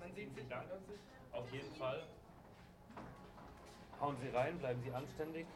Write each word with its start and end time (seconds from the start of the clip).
Man 0.00 0.14
sieht 0.14 0.34
sich. 0.34 0.48
Dank. 0.48 0.66
Auf 1.32 1.52
jeden 1.52 1.74
Fall. 1.74 2.02
Hauen 4.00 4.16
Sie 4.22 4.28
rein, 4.28 4.58
bleiben 4.58 4.82
Sie 4.84 4.92
anständig. 4.92 5.46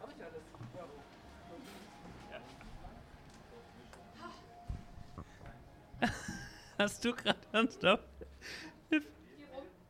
Hab 0.00 0.10
ich 0.16 0.24
alles. 0.24 0.42
Hast 6.78 7.04
du 7.04 7.12
gerade 7.12 7.40
ernsthaft? 7.52 8.08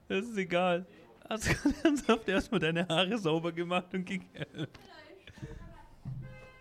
Das 0.08 0.24
ist 0.24 0.38
egal. 0.38 0.86
Hast 1.28 1.48
du 1.48 1.54
gerade 1.54 1.74
ernsthaft 1.84 2.28
erstmal 2.28 2.60
deine 2.60 2.88
Haare 2.88 3.18
sauber 3.18 3.52
gemacht 3.52 3.92
und 3.92 4.04
ging. 4.06 4.26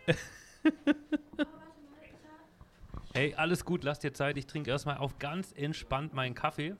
Hey, 3.13 3.33
alles 3.35 3.65
gut, 3.65 3.83
lass 3.83 3.99
dir 3.99 4.13
Zeit. 4.13 4.37
Ich 4.37 4.45
trinke 4.45 4.69
erstmal 4.69 4.97
auf 4.97 5.17
ganz 5.19 5.51
entspannt 5.53 6.13
meinen 6.13 6.35
Kaffee. 6.35 6.75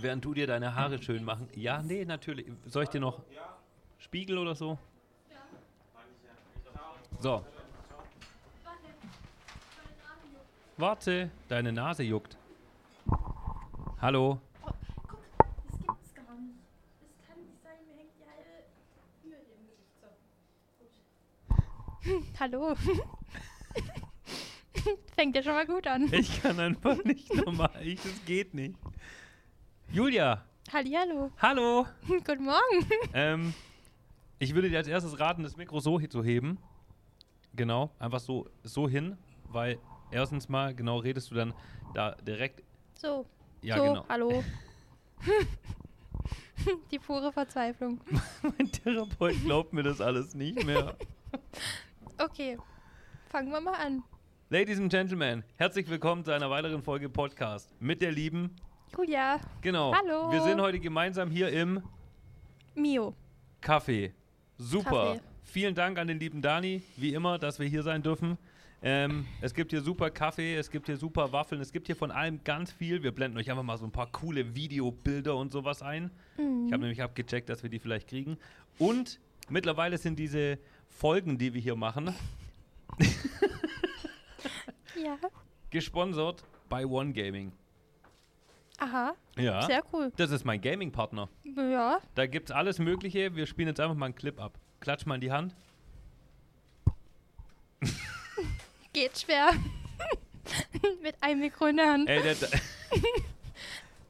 Während 0.00 0.24
du 0.24 0.34
dir 0.34 0.46
deine 0.46 0.74
Haare 0.74 1.02
schön 1.02 1.24
machen. 1.24 1.48
Ja, 1.54 1.82
nee, 1.82 2.04
natürlich. 2.04 2.46
Soll 2.66 2.84
ich 2.84 2.88
dir 2.88 3.00
noch 3.00 3.22
Spiegel 3.98 4.38
oder 4.38 4.54
so? 4.54 4.78
So. 7.20 7.44
Warte, 10.76 11.30
deine 11.48 11.72
Nase 11.72 12.04
juckt. 12.04 12.38
Hallo. 14.00 14.38
Oh, 14.62 14.70
guck, 15.08 15.18
das 15.66 15.78
gibt's 15.80 16.14
gar 16.14 16.34
nicht. 16.36 16.54
Das 17.00 17.10
kann 17.26 17.40
nicht 17.42 17.60
sein, 17.64 17.78
mir 17.88 17.96
hängt 17.96 18.12
die 18.16 18.24
halbe 18.24 18.62
Mühe 19.24 19.38
hier 19.44 19.56
im 19.56 19.66
Gesicht. 19.66 19.90
So. 20.00 20.06
Gut. 20.78 20.94
Hallo. 22.40 22.74
Fängt 25.16 25.34
ja 25.36 25.42
schon 25.42 25.52
mal 25.52 25.66
gut 25.66 25.86
an. 25.86 26.12
Ich 26.12 26.40
kann 26.42 26.58
einfach 26.60 27.02
nicht 27.04 27.34
normal. 27.34 27.70
Ich, 27.82 28.00
das 28.00 28.24
geht 28.24 28.54
nicht. 28.54 28.76
Julia, 29.90 30.44
Hallihallo. 30.72 31.30
hallo. 31.40 31.86
Guten 32.08 32.44
Morgen. 32.44 32.86
Ähm, 33.14 33.54
ich 34.38 34.54
würde 34.54 34.68
dir 34.70 34.78
als 34.78 34.86
erstes 34.88 35.18
raten, 35.18 35.42
das 35.42 35.56
Mikro 35.56 35.80
so 35.80 35.98
zu 35.98 36.22
heben. 36.22 36.58
Genau, 37.54 37.90
einfach 37.98 38.20
so, 38.20 38.48
so 38.62 38.88
hin, 38.88 39.16
weil 39.48 39.78
erstens 40.10 40.48
mal, 40.48 40.74
genau, 40.74 40.98
redest 40.98 41.30
du 41.30 41.34
dann 41.34 41.54
da 41.94 42.12
direkt. 42.16 42.62
So, 42.94 43.26
Ja, 43.62 43.76
so, 43.78 43.82
genau. 43.82 44.04
hallo. 44.08 44.44
die 46.92 46.98
pure 46.98 47.32
Verzweiflung. 47.32 48.00
Mein 48.42 48.70
Therapeut 48.70 49.42
glaubt 49.44 49.72
mir 49.72 49.82
das 49.82 50.00
alles 50.00 50.34
nicht 50.34 50.64
mehr. 50.64 50.96
Okay, 52.20 52.58
fangen 53.28 53.50
wir 53.52 53.60
mal 53.60 53.74
an. 53.74 54.02
Ladies 54.50 54.80
and 54.80 54.90
Gentlemen, 54.90 55.44
herzlich 55.56 55.88
willkommen 55.88 56.24
zu 56.24 56.32
einer 56.32 56.50
weiteren 56.50 56.82
Folge 56.82 57.08
Podcast 57.08 57.72
mit 57.80 58.02
der 58.02 58.10
lieben. 58.10 58.56
Julia, 58.96 59.38
Genau. 59.60 59.94
Hallo. 59.94 60.32
Wir 60.32 60.42
sind 60.42 60.60
heute 60.60 60.80
gemeinsam 60.80 61.30
hier 61.30 61.50
im 61.50 61.80
Mio. 62.74 63.14
Kaffee. 63.60 64.12
Super. 64.56 65.12
Kaffee. 65.14 65.20
Vielen 65.44 65.74
Dank 65.76 65.98
an 65.98 66.08
den 66.08 66.18
lieben 66.18 66.42
Dani, 66.42 66.82
wie 66.96 67.14
immer, 67.14 67.38
dass 67.38 67.60
wir 67.60 67.66
hier 67.68 67.82
sein 67.84 68.02
dürfen. 68.02 68.36
Ähm, 68.82 69.26
es 69.40 69.54
gibt 69.54 69.70
hier 69.70 69.80
super 69.80 70.10
Kaffee, 70.10 70.56
es 70.56 70.70
gibt 70.70 70.86
hier 70.86 70.96
super 70.96 71.32
Waffeln, 71.32 71.60
es 71.60 71.72
gibt 71.72 71.86
hier 71.86 71.96
von 71.96 72.10
allem 72.10 72.42
ganz 72.42 72.72
viel. 72.72 73.02
Wir 73.02 73.12
blenden 73.12 73.38
euch 73.38 73.48
einfach 73.50 73.62
mal 73.62 73.78
so 73.78 73.84
ein 73.84 73.92
paar 73.92 74.10
coole 74.10 74.56
Videobilder 74.56 75.36
und 75.36 75.52
sowas 75.52 75.82
ein. 75.82 76.10
Ich 76.36 76.72
habe 76.72 76.78
nämlich 76.82 77.00
abgecheckt, 77.02 77.48
dass 77.48 77.62
wir 77.62 77.70
die 77.70 77.78
vielleicht 77.78 78.08
kriegen. 78.08 78.38
Und 78.78 79.20
mittlerweile 79.48 79.98
sind 79.98 80.18
diese 80.18 80.58
Folgen, 80.98 81.38
die 81.38 81.54
wir 81.54 81.60
hier 81.60 81.76
machen, 81.76 82.12
Ja. 85.00 85.16
gesponsert 85.70 86.42
bei 86.68 86.84
One 86.84 87.12
Gaming. 87.12 87.52
Aha, 88.78 89.14
Ja. 89.36 89.62
sehr 89.62 89.82
cool. 89.92 90.10
Das 90.16 90.30
ist 90.32 90.44
mein 90.44 90.60
Gaming-Partner. 90.60 91.28
Ja, 91.56 92.00
Da 92.16 92.26
gibt 92.26 92.50
es 92.50 92.56
alles 92.56 92.78
Mögliche. 92.80 93.34
Wir 93.36 93.46
spielen 93.46 93.68
jetzt 93.68 93.78
einfach 93.80 93.94
mal 93.94 94.06
einen 94.06 94.14
Clip 94.16 94.40
ab. 94.40 94.58
Klatsch 94.80 95.06
mal 95.06 95.14
in 95.16 95.20
die 95.20 95.30
Hand. 95.32 95.54
geht 98.92 99.18
schwer. 99.18 99.50
Mit 101.02 101.14
einem 101.22 101.40
Mikro 101.40 101.66
in 101.66 101.76
der 101.76 101.92
Hand. 101.92 102.08
Ey, 102.08 102.22
der, 102.22 102.34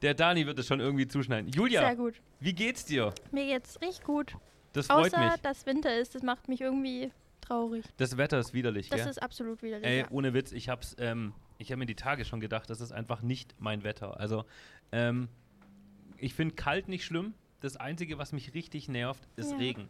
der 0.01 0.13
Dani 0.15 0.45
wird 0.47 0.57
es 0.57 0.65
schon 0.67 0.79
irgendwie 0.79 1.07
zuschneiden. 1.07 1.51
Julia, 1.51 1.81
Sehr 1.81 1.95
gut. 1.95 2.15
wie 2.39 2.53
geht's 2.53 2.85
dir? 2.85 3.13
Mir 3.31 3.45
geht's 3.45 3.79
richtig 3.81 4.03
gut. 4.05 4.35
Das 4.73 4.87
freut 4.87 5.13
Außer, 5.13 5.19
mich. 5.19 5.41
dass 5.41 5.65
Winter 5.65 5.97
ist, 5.97 6.15
das 6.15 6.21
macht 6.23 6.47
mich 6.47 6.61
irgendwie 6.61 7.11
traurig. 7.41 7.85
Das 7.97 8.17
Wetter 8.17 8.39
ist 8.39 8.53
widerlich, 8.53 8.89
Das 8.89 9.01
gell? 9.01 9.09
ist 9.09 9.21
absolut 9.21 9.61
widerlich. 9.63 9.87
Ey, 9.87 9.99
ja. 9.99 10.07
ohne 10.11 10.33
Witz, 10.33 10.51
ich 10.51 10.69
hab's, 10.69 10.95
ähm, 10.99 11.33
ich 11.57 11.71
habe 11.71 11.79
mir 11.79 11.85
die 11.85 11.95
Tage 11.95 12.25
schon 12.25 12.39
gedacht, 12.39 12.69
das 12.69 12.79
ist 12.81 12.91
einfach 12.91 13.21
nicht 13.21 13.55
mein 13.59 13.83
Wetter. 13.83 14.19
Also, 14.19 14.45
ähm, 14.91 15.27
ich 16.17 16.33
finde 16.33 16.55
kalt 16.55 16.87
nicht 16.87 17.03
schlimm. 17.05 17.33
Das 17.61 17.75
Einzige, 17.77 18.17
was 18.17 18.31
mich 18.31 18.53
richtig 18.53 18.87
nervt, 18.87 19.27
ist 19.35 19.51
Ja. 19.51 19.57
Regen. 19.57 19.89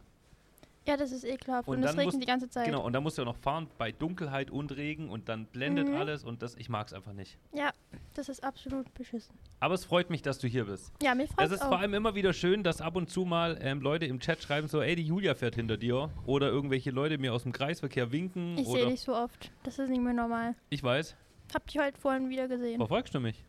Ja, 0.86 0.96
das 0.96 1.12
ist 1.12 1.24
ekelhaft. 1.24 1.68
Und 1.68 1.76
Und, 1.78 1.84
es 1.84 1.90
dann 1.90 1.98
regnet 2.00 2.22
die 2.22 2.26
ganze 2.26 2.48
Zeit. 2.48 2.66
Genau, 2.66 2.84
und 2.84 2.92
da 2.92 3.00
musst 3.00 3.16
du 3.18 3.22
ja 3.22 3.26
noch 3.26 3.36
fahren 3.36 3.68
bei 3.78 3.92
Dunkelheit 3.92 4.50
und 4.50 4.74
Regen 4.76 5.08
und 5.10 5.28
dann 5.28 5.44
blendet 5.46 5.88
Mhm. 5.88 5.96
alles 5.96 6.24
und 6.24 6.42
das, 6.42 6.54
ich 6.56 6.68
mag's 6.68 6.92
einfach 6.92 7.12
nicht. 7.12 7.38
Ja, 7.52 7.70
das 8.14 8.28
ist 8.28 8.42
absolut 8.42 8.92
beschissen. 8.94 9.34
Aber 9.60 9.74
es 9.74 9.84
freut 9.84 10.10
mich, 10.10 10.22
dass 10.22 10.38
du 10.38 10.48
hier 10.48 10.64
bist. 10.64 10.92
Ja, 11.02 11.14
mir 11.14 11.28
freut 11.28 11.46
Es 11.46 11.52
ist 11.52 11.62
auch. 11.62 11.68
vor 11.68 11.78
allem 11.78 11.94
immer 11.94 12.14
wieder 12.14 12.32
schön, 12.32 12.64
dass 12.64 12.80
ab 12.80 12.96
und 12.96 13.10
zu 13.10 13.24
mal 13.24 13.58
ähm, 13.60 13.80
Leute 13.82 14.06
im 14.06 14.20
Chat 14.20 14.42
schreiben 14.42 14.68
so, 14.68 14.80
ey, 14.82 14.96
die 14.96 15.04
Julia 15.06 15.34
fährt 15.34 15.54
hinter 15.54 15.76
dir. 15.76 16.10
Oder 16.26 16.48
irgendwelche 16.48 16.90
Leute 16.90 17.18
mir 17.18 17.34
aus 17.34 17.42
dem 17.44 17.52
Kreisverkehr 17.52 18.10
winken. 18.10 18.56
ich 18.58 18.66
sehe 18.66 18.86
dich 18.86 19.00
so 19.02 19.14
oft. 19.14 19.52
Das 19.62 19.78
ist 19.78 19.90
nicht 19.90 20.02
mehr 20.02 20.14
normal. 20.14 20.54
Ich 20.70 20.82
weiß. 20.82 21.14
Hab 21.54 21.66
dich 21.66 21.78
heute 21.78 21.98
vorhin 22.00 22.28
wieder 22.30 22.48
gesehen. 22.48 22.78
Verfolgst 22.78 23.14
du 23.14 23.20
mich? 23.20 23.44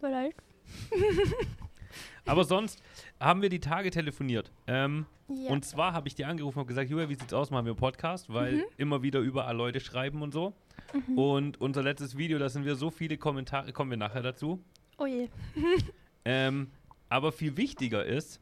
Vielleicht. 0.00 0.36
Aber 2.26 2.44
sonst 2.44 2.82
haben 3.20 3.42
wir 3.42 3.48
die 3.48 3.60
Tage 3.60 3.90
telefoniert. 3.90 4.50
Ähm, 4.66 5.06
Ja. 5.28 5.50
Und 5.50 5.64
zwar 5.64 5.92
habe 5.92 6.06
ich 6.08 6.14
dir 6.14 6.28
angerufen 6.28 6.60
und 6.60 6.66
gesagt, 6.66 6.88
Julia, 6.88 7.08
wie 7.08 7.14
sieht's 7.16 7.32
aus? 7.32 7.50
Machen 7.50 7.64
wir 7.66 7.72
einen 7.72 7.78
Podcast, 7.80 8.32
weil 8.32 8.52
Mhm. 8.58 8.62
immer 8.76 9.02
wieder 9.02 9.18
überall 9.20 9.56
Leute 9.56 9.80
schreiben 9.80 10.22
und 10.22 10.32
so. 10.32 10.52
Und 11.16 11.60
unser 11.60 11.82
letztes 11.82 12.16
Video, 12.16 12.38
da 12.38 12.48
sind 12.48 12.64
wir 12.64 12.76
so 12.76 12.90
viele 12.90 13.18
Kommentare, 13.18 13.72
kommen 13.72 13.90
wir 13.90 13.96
nachher 13.98 14.22
dazu. 14.22 14.62
oh 14.98 15.06
je. 15.06 15.28
Ähm, 16.24 16.70
aber 17.08 17.30
viel 17.30 17.56
wichtiger 17.56 18.04
ist, 18.04 18.40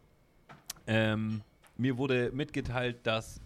ähm, 0.86 1.42
mir 1.76 1.98
wurde 1.98 2.30
mitgeteilt, 2.32 2.96
dass 3.06 3.40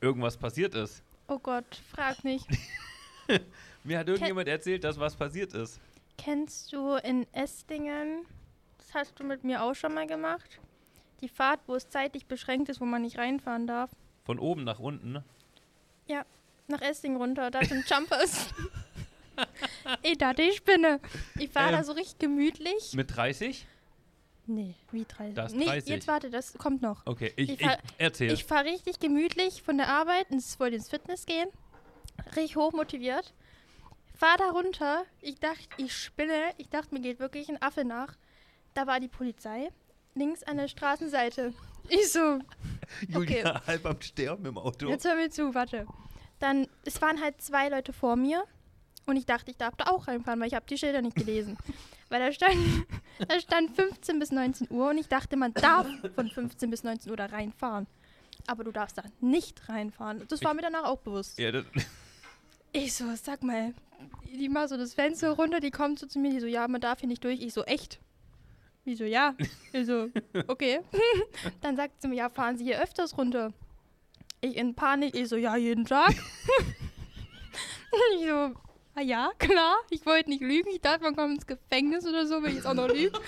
irgendwas 0.00 0.36
passiert 0.36 0.74
ist. 0.76 1.02
Oh 1.26 1.38
Gott, 1.40 1.80
frag 1.92 2.22
nicht. 2.22 2.46
Mir 3.84 3.98
hat 3.98 4.08
irgendjemand 4.08 4.46
erzählt, 4.48 4.84
dass 4.84 4.98
was 5.00 5.16
passiert 5.16 5.54
ist. 5.54 5.80
Kennst 6.18 6.72
du 6.72 6.96
in 6.96 7.26
Esslingen, 7.32 8.26
das 8.78 8.94
hast 8.94 9.18
du 9.18 9.24
mit 9.24 9.42
mir 9.42 9.62
auch 9.62 9.74
schon 9.74 9.94
mal 9.94 10.06
gemacht, 10.06 10.60
die 11.20 11.28
Fahrt, 11.28 11.60
wo 11.66 11.74
es 11.74 11.88
zeitlich 11.88 12.26
beschränkt 12.26 12.68
ist, 12.68 12.80
wo 12.80 12.84
man 12.84 13.02
nicht 13.02 13.18
reinfahren 13.18 13.66
darf? 13.66 13.90
Von 14.24 14.38
oben 14.38 14.64
nach 14.64 14.78
unten. 14.78 15.12
ne? 15.12 15.24
Nach 16.70 16.80
Esslingen 16.82 17.18
runter, 17.18 17.50
da 17.50 17.64
sind 17.64 17.88
Jumpers. 17.90 18.54
Ey, 20.02 20.16
da 20.16 20.32
die 20.32 20.52
Spinne. 20.52 21.00
Ich 21.38 21.50
fahre 21.50 21.72
da 21.72 21.78
Ähm, 21.78 21.84
so 21.84 21.92
richtig 21.92 22.18
gemütlich. 22.18 22.92
Mit 22.94 23.16
30? 23.16 23.66
Nee, 24.46 24.74
wie 24.92 25.04
30? 25.04 25.34
Das 25.34 25.52
nee, 25.52 25.64
30. 25.64 25.88
jetzt 25.88 26.06
warte, 26.06 26.30
das 26.30 26.54
kommt 26.54 26.80
noch. 26.80 27.04
Okay, 27.06 27.32
ich, 27.36 27.50
Ich 27.50 27.60
ich, 27.60 27.68
erzähl. 27.98 28.32
Ich 28.32 28.44
fahre 28.44 28.66
richtig 28.66 29.00
gemütlich 29.00 29.62
von 29.62 29.78
der 29.78 29.88
Arbeit 29.88 30.30
ins, 30.30 30.60
wollte 30.60 30.76
ins 30.76 30.88
Fitness 30.88 31.26
gehen. 31.26 31.48
Richtig 32.36 32.56
hoch 32.56 32.72
motiviert. 32.72 33.34
Fahr 34.14 34.36
da 34.36 34.50
runter. 34.50 35.04
Ich 35.20 35.40
dachte, 35.40 35.66
ich 35.76 35.96
spinne. 35.96 36.52
Ich 36.58 36.68
dachte, 36.68 36.94
mir 36.94 37.00
geht 37.00 37.18
wirklich 37.18 37.48
ein 37.48 37.60
Affe 37.60 37.84
nach. 37.84 38.14
Da 38.74 38.86
war 38.86 39.00
die 39.00 39.08
Polizei. 39.08 39.70
Links 40.14 40.42
an 40.42 40.56
der 40.56 40.68
Straßenseite. 40.68 41.52
Ich 41.88 42.12
so, 42.12 42.38
Julia 43.08 43.62
halb 43.66 43.86
am 43.86 44.00
Sterben 44.00 44.46
im 44.46 44.58
Auto. 44.58 44.88
jetzt 44.88 45.04
hör 45.04 45.16
mir 45.16 45.30
zu, 45.30 45.54
warte. 45.54 45.86
Dann, 46.38 46.66
es 46.84 47.00
waren 47.02 47.20
halt 47.20 47.40
zwei 47.40 47.68
Leute 47.68 47.92
vor 47.92 48.16
mir. 48.16 48.44
Und 49.06 49.16
ich 49.16 49.26
dachte, 49.26 49.50
ich 49.50 49.56
darf 49.56 49.74
da 49.76 49.86
auch 49.90 50.06
reinfahren, 50.08 50.38
weil 50.40 50.46
ich 50.48 50.54
habe 50.54 50.66
die 50.68 50.78
Schilder 50.78 51.02
nicht 51.02 51.16
gelesen. 51.16 51.56
weil 52.10 52.20
da 52.20 52.32
stand, 52.32 52.56
da 53.28 53.40
stand 53.40 53.74
15 53.74 54.18
bis 54.18 54.30
19 54.30 54.68
Uhr 54.70 54.90
und 54.90 54.98
ich 54.98 55.08
dachte, 55.08 55.36
man 55.36 55.52
darf 55.54 55.86
von 56.14 56.28
15 56.28 56.70
bis 56.70 56.84
19 56.84 57.10
Uhr 57.10 57.16
da 57.16 57.26
reinfahren. 57.26 57.86
Aber 58.46 58.62
du 58.62 58.72
darfst 58.72 58.98
da 58.98 59.02
nicht 59.20 59.68
reinfahren. 59.68 60.24
Das 60.28 60.44
war 60.44 60.54
mir 60.54 60.62
danach 60.62 60.84
auch 60.84 60.98
bewusst. 60.98 61.38
Ja, 61.38 61.50
das, 61.50 61.64
Ich 62.72 62.94
so, 62.94 63.04
sag 63.20 63.42
mal, 63.42 63.74
die 64.32 64.48
macht 64.48 64.68
so 64.68 64.76
das 64.76 64.94
Fenster 64.94 65.30
runter, 65.30 65.58
die 65.58 65.72
kommt 65.72 65.98
so 65.98 66.06
zu 66.06 66.20
mir, 66.20 66.30
die 66.30 66.40
so, 66.40 66.46
ja, 66.46 66.68
man 66.68 66.80
darf 66.80 67.00
hier 67.00 67.08
nicht 67.08 67.24
durch. 67.24 67.40
Ich 67.40 67.52
so, 67.52 67.64
echt? 67.64 67.98
Ich 68.84 68.98
so, 68.98 69.04
ja. 69.04 69.34
Ich 69.72 69.86
so, 69.86 70.08
okay. 70.48 70.80
Dann 71.60 71.76
sagt 71.76 72.00
sie 72.00 72.08
mir, 72.08 72.16
ja, 72.16 72.30
fahren 72.30 72.56
Sie 72.56 72.64
hier 72.64 72.82
öfters 72.82 73.16
runter. 73.16 73.52
Ich 74.40 74.56
in 74.56 74.74
Panik, 74.74 75.14
ich 75.14 75.28
so, 75.28 75.36
ja, 75.36 75.56
jeden 75.56 75.84
Tag. 75.84 76.10
ich 78.14 78.26
so, 78.26 78.54
ah 78.94 79.02
ja, 79.02 79.30
klar, 79.38 79.76
ich 79.90 80.04
wollte 80.06 80.30
nicht 80.30 80.40
lügen, 80.40 80.70
ich 80.70 80.80
dachte, 80.80 81.02
man 81.02 81.14
kommt 81.14 81.34
ins 81.34 81.46
Gefängnis 81.46 82.06
oder 82.06 82.26
so, 82.26 82.42
wenn 82.42 82.50
ich 82.50 82.56
jetzt 82.56 82.66
auch 82.66 82.74
noch 82.74 82.88
lüge. 82.88 83.18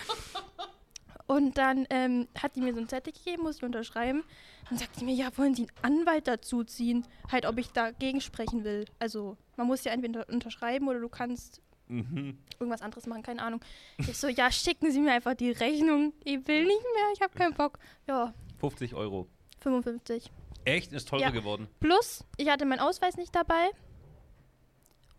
Und 1.27 1.57
dann 1.59 1.87
ähm, 1.91 2.29
hat 2.39 2.57
die 2.57 2.61
mir 2.61 2.75
so 2.75 2.81
ein 2.81 2.89
Zettel 2.89 3.13
gegeben, 3.13 3.45
musste 3.45 3.61
ich 3.61 3.67
unterschreiben. 3.67 4.25
Dann 4.69 4.79
sagt 4.79 4.97
sie 4.97 5.05
mir, 5.05 5.15
ja, 5.15 5.37
wollen 5.37 5.55
Sie 5.55 5.67
einen 5.83 6.01
Anwalt 6.01 6.29
dazu 6.29 6.65
ziehen? 6.65 7.07
Halt, 7.31 7.47
ob 7.47 7.59
ich 7.59 7.73
dagegen 7.73 8.21
sprechen 8.21 8.65
will. 8.65 8.87
Also, 8.99 9.37
man 9.57 9.67
muss 9.67 9.85
ja 9.85 9.93
entweder 9.93 10.29
unterschreiben 10.29 10.89
oder 10.89 11.01
du 11.01 11.09
kannst 11.09 11.61
Mhm. 11.89 12.39
irgendwas 12.59 12.81
anderes 12.83 13.07
machen, 13.07 13.23
keine 13.23 13.43
Ahnung. 13.43 13.61
Ich 13.99 14.17
so, 14.19 14.29
ja, 14.29 14.51
schicken 14.51 14.91
Sie 14.91 15.01
mir 15.01 15.13
einfach 15.13 15.35
die 15.35 15.51
Rechnung. 15.51 16.13
Ich 16.25 16.47
will 16.47 16.65
nicht 16.65 16.83
mehr, 16.95 17.05
ich 17.15 17.21
habe 17.21 17.35
keinen 17.35 17.55
Bock. 17.55 17.79
Ja, 18.07 18.33
50 18.61 18.95
Euro. 18.95 19.29
55. 19.61 20.31
Echt? 20.65 20.93
Ist 20.93 21.09
teurer 21.09 21.23
Ja. 21.23 21.31
geworden. 21.31 21.69
Plus, 21.81 22.25
ich 22.37 22.49
hatte 22.49 22.65
meinen 22.65 22.81
Ausweis 22.81 23.17
nicht 23.17 23.35
dabei 23.35 23.71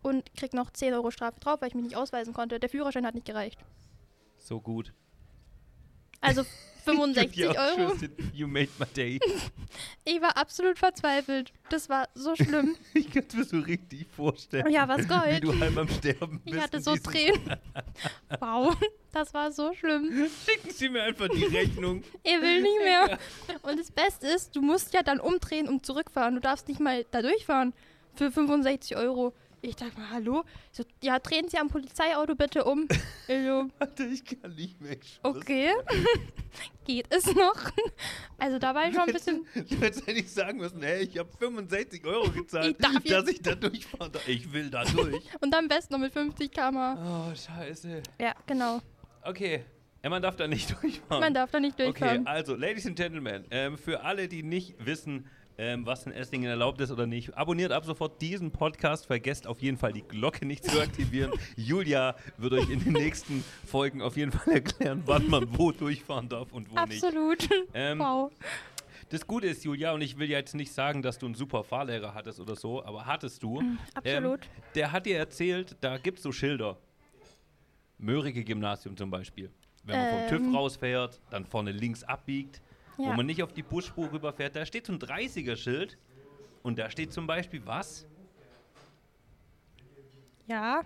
und 0.02 0.34
krieg 0.36 0.52
noch 0.54 0.70
10 0.70 0.94
Euro 0.94 1.10
Strafe 1.10 1.38
drauf, 1.40 1.60
weil 1.60 1.68
ich 1.68 1.74
mich 1.74 1.84
nicht 1.84 1.96
ausweisen 1.96 2.32
konnte. 2.34 2.58
Der 2.58 2.68
Führerschein 2.68 3.06
hat 3.06 3.14
nicht 3.14 3.26
gereicht. 3.26 3.60
So 4.38 4.60
gut. 4.60 4.92
Also 6.20 6.44
65 6.84 7.36
Ja, 7.36 7.50
Euro. 7.76 7.94
You 8.32 8.46
made 8.46 8.68
my 8.78 8.86
day. 8.96 9.20
Ich 10.04 10.20
war 10.20 10.36
absolut 10.36 10.78
verzweifelt. 10.78 11.52
Das 11.70 11.88
war 11.88 12.08
so 12.14 12.36
schlimm. 12.36 12.76
Ich 12.94 13.10
kann 13.10 13.24
es 13.26 13.34
mir 13.34 13.44
so 13.44 13.58
richtig 13.58 14.06
vorstellen. 14.14 14.70
Ja, 14.70 14.86
was 14.86 15.02
Wie 15.02 15.06
Gold. 15.06 15.44
du 15.44 15.58
halb 15.58 15.76
am 15.78 15.88
Sterben 15.88 16.40
bist. 16.44 16.56
Ich 16.56 16.62
hatte 16.62 16.80
so 16.80 16.94
Tränen. 16.96 17.56
Wow, 18.40 18.76
das 19.12 19.32
war 19.32 19.50
so 19.52 19.72
schlimm. 19.74 20.28
Schicken 20.44 20.70
Sie 20.70 20.88
mir 20.88 21.02
einfach 21.04 21.28
die 21.28 21.44
Rechnung. 21.44 22.02
Ich 22.22 22.40
will 22.40 22.62
nicht 22.62 22.82
mehr. 22.82 23.18
Und 23.62 23.78
das 23.80 23.90
Beste 23.90 24.26
ist, 24.28 24.54
du 24.54 24.60
musst 24.62 24.92
ja 24.92 25.02
dann 25.02 25.20
umdrehen 25.20 25.68
und 25.68 25.86
zurückfahren. 25.86 26.34
Du 26.34 26.40
darfst 26.40 26.68
nicht 26.68 26.80
mal 26.80 27.04
da 27.10 27.22
durchfahren 27.22 27.72
für 28.14 28.30
65 28.30 28.96
Euro. 28.96 29.34
Ich 29.66 29.76
dachte 29.76 29.98
mal, 29.98 30.10
hallo? 30.10 30.44
Ich 30.70 30.76
So, 30.76 30.84
ja, 31.02 31.18
drehen 31.18 31.48
Sie 31.48 31.56
am 31.56 31.68
Polizeiauto 31.68 32.34
bitte 32.34 32.64
um. 32.64 32.86
Ich 33.26 33.42
so, 33.46 33.70
ich 34.04 34.22
kann 34.42 34.54
nicht 34.54 34.78
mehr. 34.82 34.98
Okay. 35.22 35.70
Geht 36.84 37.06
es 37.08 37.24
noch? 37.34 37.56
Also 38.36 38.58
da 38.58 38.74
war 38.74 38.86
ich 38.86 38.94
schon 38.94 39.04
ein 39.08 39.12
bisschen. 39.14 39.46
Du 39.54 39.76
hättest 39.80 40.06
eigentlich 40.06 40.30
sagen 40.30 40.58
müssen, 40.58 40.82
hey, 40.82 41.04
ich 41.04 41.16
habe 41.16 41.30
65 41.38 42.04
Euro 42.04 42.30
gezahlt, 42.30 42.76
Ich 43.02 43.10
dass 43.10 43.26
ich 43.28 43.40
da 43.40 43.54
durchfahren 43.54 44.12
darf. 44.12 44.28
Ich 44.28 44.52
will 44.52 44.68
da 44.68 44.84
durch. 44.84 45.24
Und 45.40 45.54
am 45.54 45.68
besten 45.68 45.94
noch 45.94 46.00
mit 46.00 46.12
50 46.12 46.50
km/h. 46.52 47.30
Oh, 47.30 47.34
scheiße. 47.34 48.02
Ja, 48.20 48.34
genau. 48.46 48.80
Okay. 49.22 49.64
Ja, 50.02 50.10
man 50.10 50.20
darf 50.20 50.36
da 50.36 50.46
nicht 50.46 50.70
durchfahren. 50.82 51.20
Man 51.20 51.32
darf 51.32 51.50
da 51.50 51.60
nicht 51.60 51.80
Okay, 51.80 51.84
durchfahren. 51.84 52.26
also, 52.26 52.54
Ladies 52.56 52.86
and 52.86 52.96
Gentlemen, 52.96 53.46
ähm, 53.50 53.78
für 53.78 54.02
alle, 54.02 54.28
die 54.28 54.42
nicht 54.42 54.74
wissen, 54.84 55.26
ähm, 55.56 55.86
was 55.86 56.06
in 56.06 56.12
Esslingen 56.12 56.50
erlaubt 56.50 56.80
ist 56.80 56.90
oder 56.90 57.06
nicht, 57.06 57.36
abonniert 57.36 57.72
ab 57.72 57.84
sofort 57.84 58.20
diesen 58.20 58.50
Podcast. 58.50 59.06
Vergesst 59.06 59.46
auf 59.46 59.60
jeden 59.60 59.76
Fall 59.76 59.92
die 59.92 60.02
Glocke 60.02 60.46
nicht 60.46 60.64
zu 60.64 60.80
aktivieren. 60.80 61.32
Julia 61.56 62.16
wird 62.38 62.54
euch 62.54 62.68
in 62.70 62.80
den 62.82 62.92
nächsten 62.94 63.44
Folgen 63.66 64.02
auf 64.02 64.16
jeden 64.16 64.32
Fall 64.32 64.54
erklären, 64.54 65.02
wann 65.06 65.28
man 65.28 65.56
wo 65.56 65.72
durchfahren 65.72 66.28
darf 66.28 66.52
und 66.52 66.70
wo 66.70 66.80
nicht. 66.86 67.04
Absolut. 67.04 67.48
Ähm, 67.72 67.98
wow. 67.98 68.32
Das 69.10 69.26
Gute 69.26 69.46
ist, 69.46 69.64
Julia, 69.64 69.92
und 69.92 70.00
ich 70.00 70.18
will 70.18 70.28
ja 70.30 70.38
jetzt 70.38 70.54
nicht 70.54 70.72
sagen, 70.72 71.02
dass 71.02 71.18
du 71.18 71.26
einen 71.26 71.34
super 71.34 71.62
Fahrlehrer 71.62 72.14
hattest 72.14 72.40
oder 72.40 72.56
so, 72.56 72.84
aber 72.84 73.06
hattest 73.06 73.42
du. 73.42 73.60
Mhm, 73.60 73.78
Absolut. 73.94 74.40
Ähm, 74.42 74.62
der 74.74 74.92
hat 74.92 75.06
dir 75.06 75.18
erzählt, 75.18 75.76
da 75.80 75.98
gibt 75.98 76.18
es 76.18 76.24
so 76.24 76.32
Schilder. 76.32 76.78
Mörike 77.98 78.42
Gymnasium 78.42 78.96
zum 78.96 79.10
Beispiel. 79.10 79.50
Wenn 79.84 79.98
man 79.98 80.10
vom 80.10 80.18
Ähm. 80.18 80.28
TÜV 80.28 80.54
rausfährt, 80.54 81.20
dann 81.30 81.44
vorne 81.44 81.70
links 81.72 82.02
abbiegt, 82.02 82.60
wo 82.96 83.04
Ja. 83.04 83.14
man 83.16 83.26
nicht 83.26 83.42
auf 83.42 83.52
die 83.52 83.62
Busspur 83.62 84.10
rüberfährt, 84.12 84.54
da 84.56 84.64
steht 84.66 84.86
so 84.86 84.92
ein 84.92 84.98
30er-Schild 84.98 85.96
und 86.62 86.78
da 86.78 86.90
steht 86.90 87.12
zum 87.12 87.26
Beispiel 87.26 87.62
was? 87.64 88.06
Ja. 90.46 90.82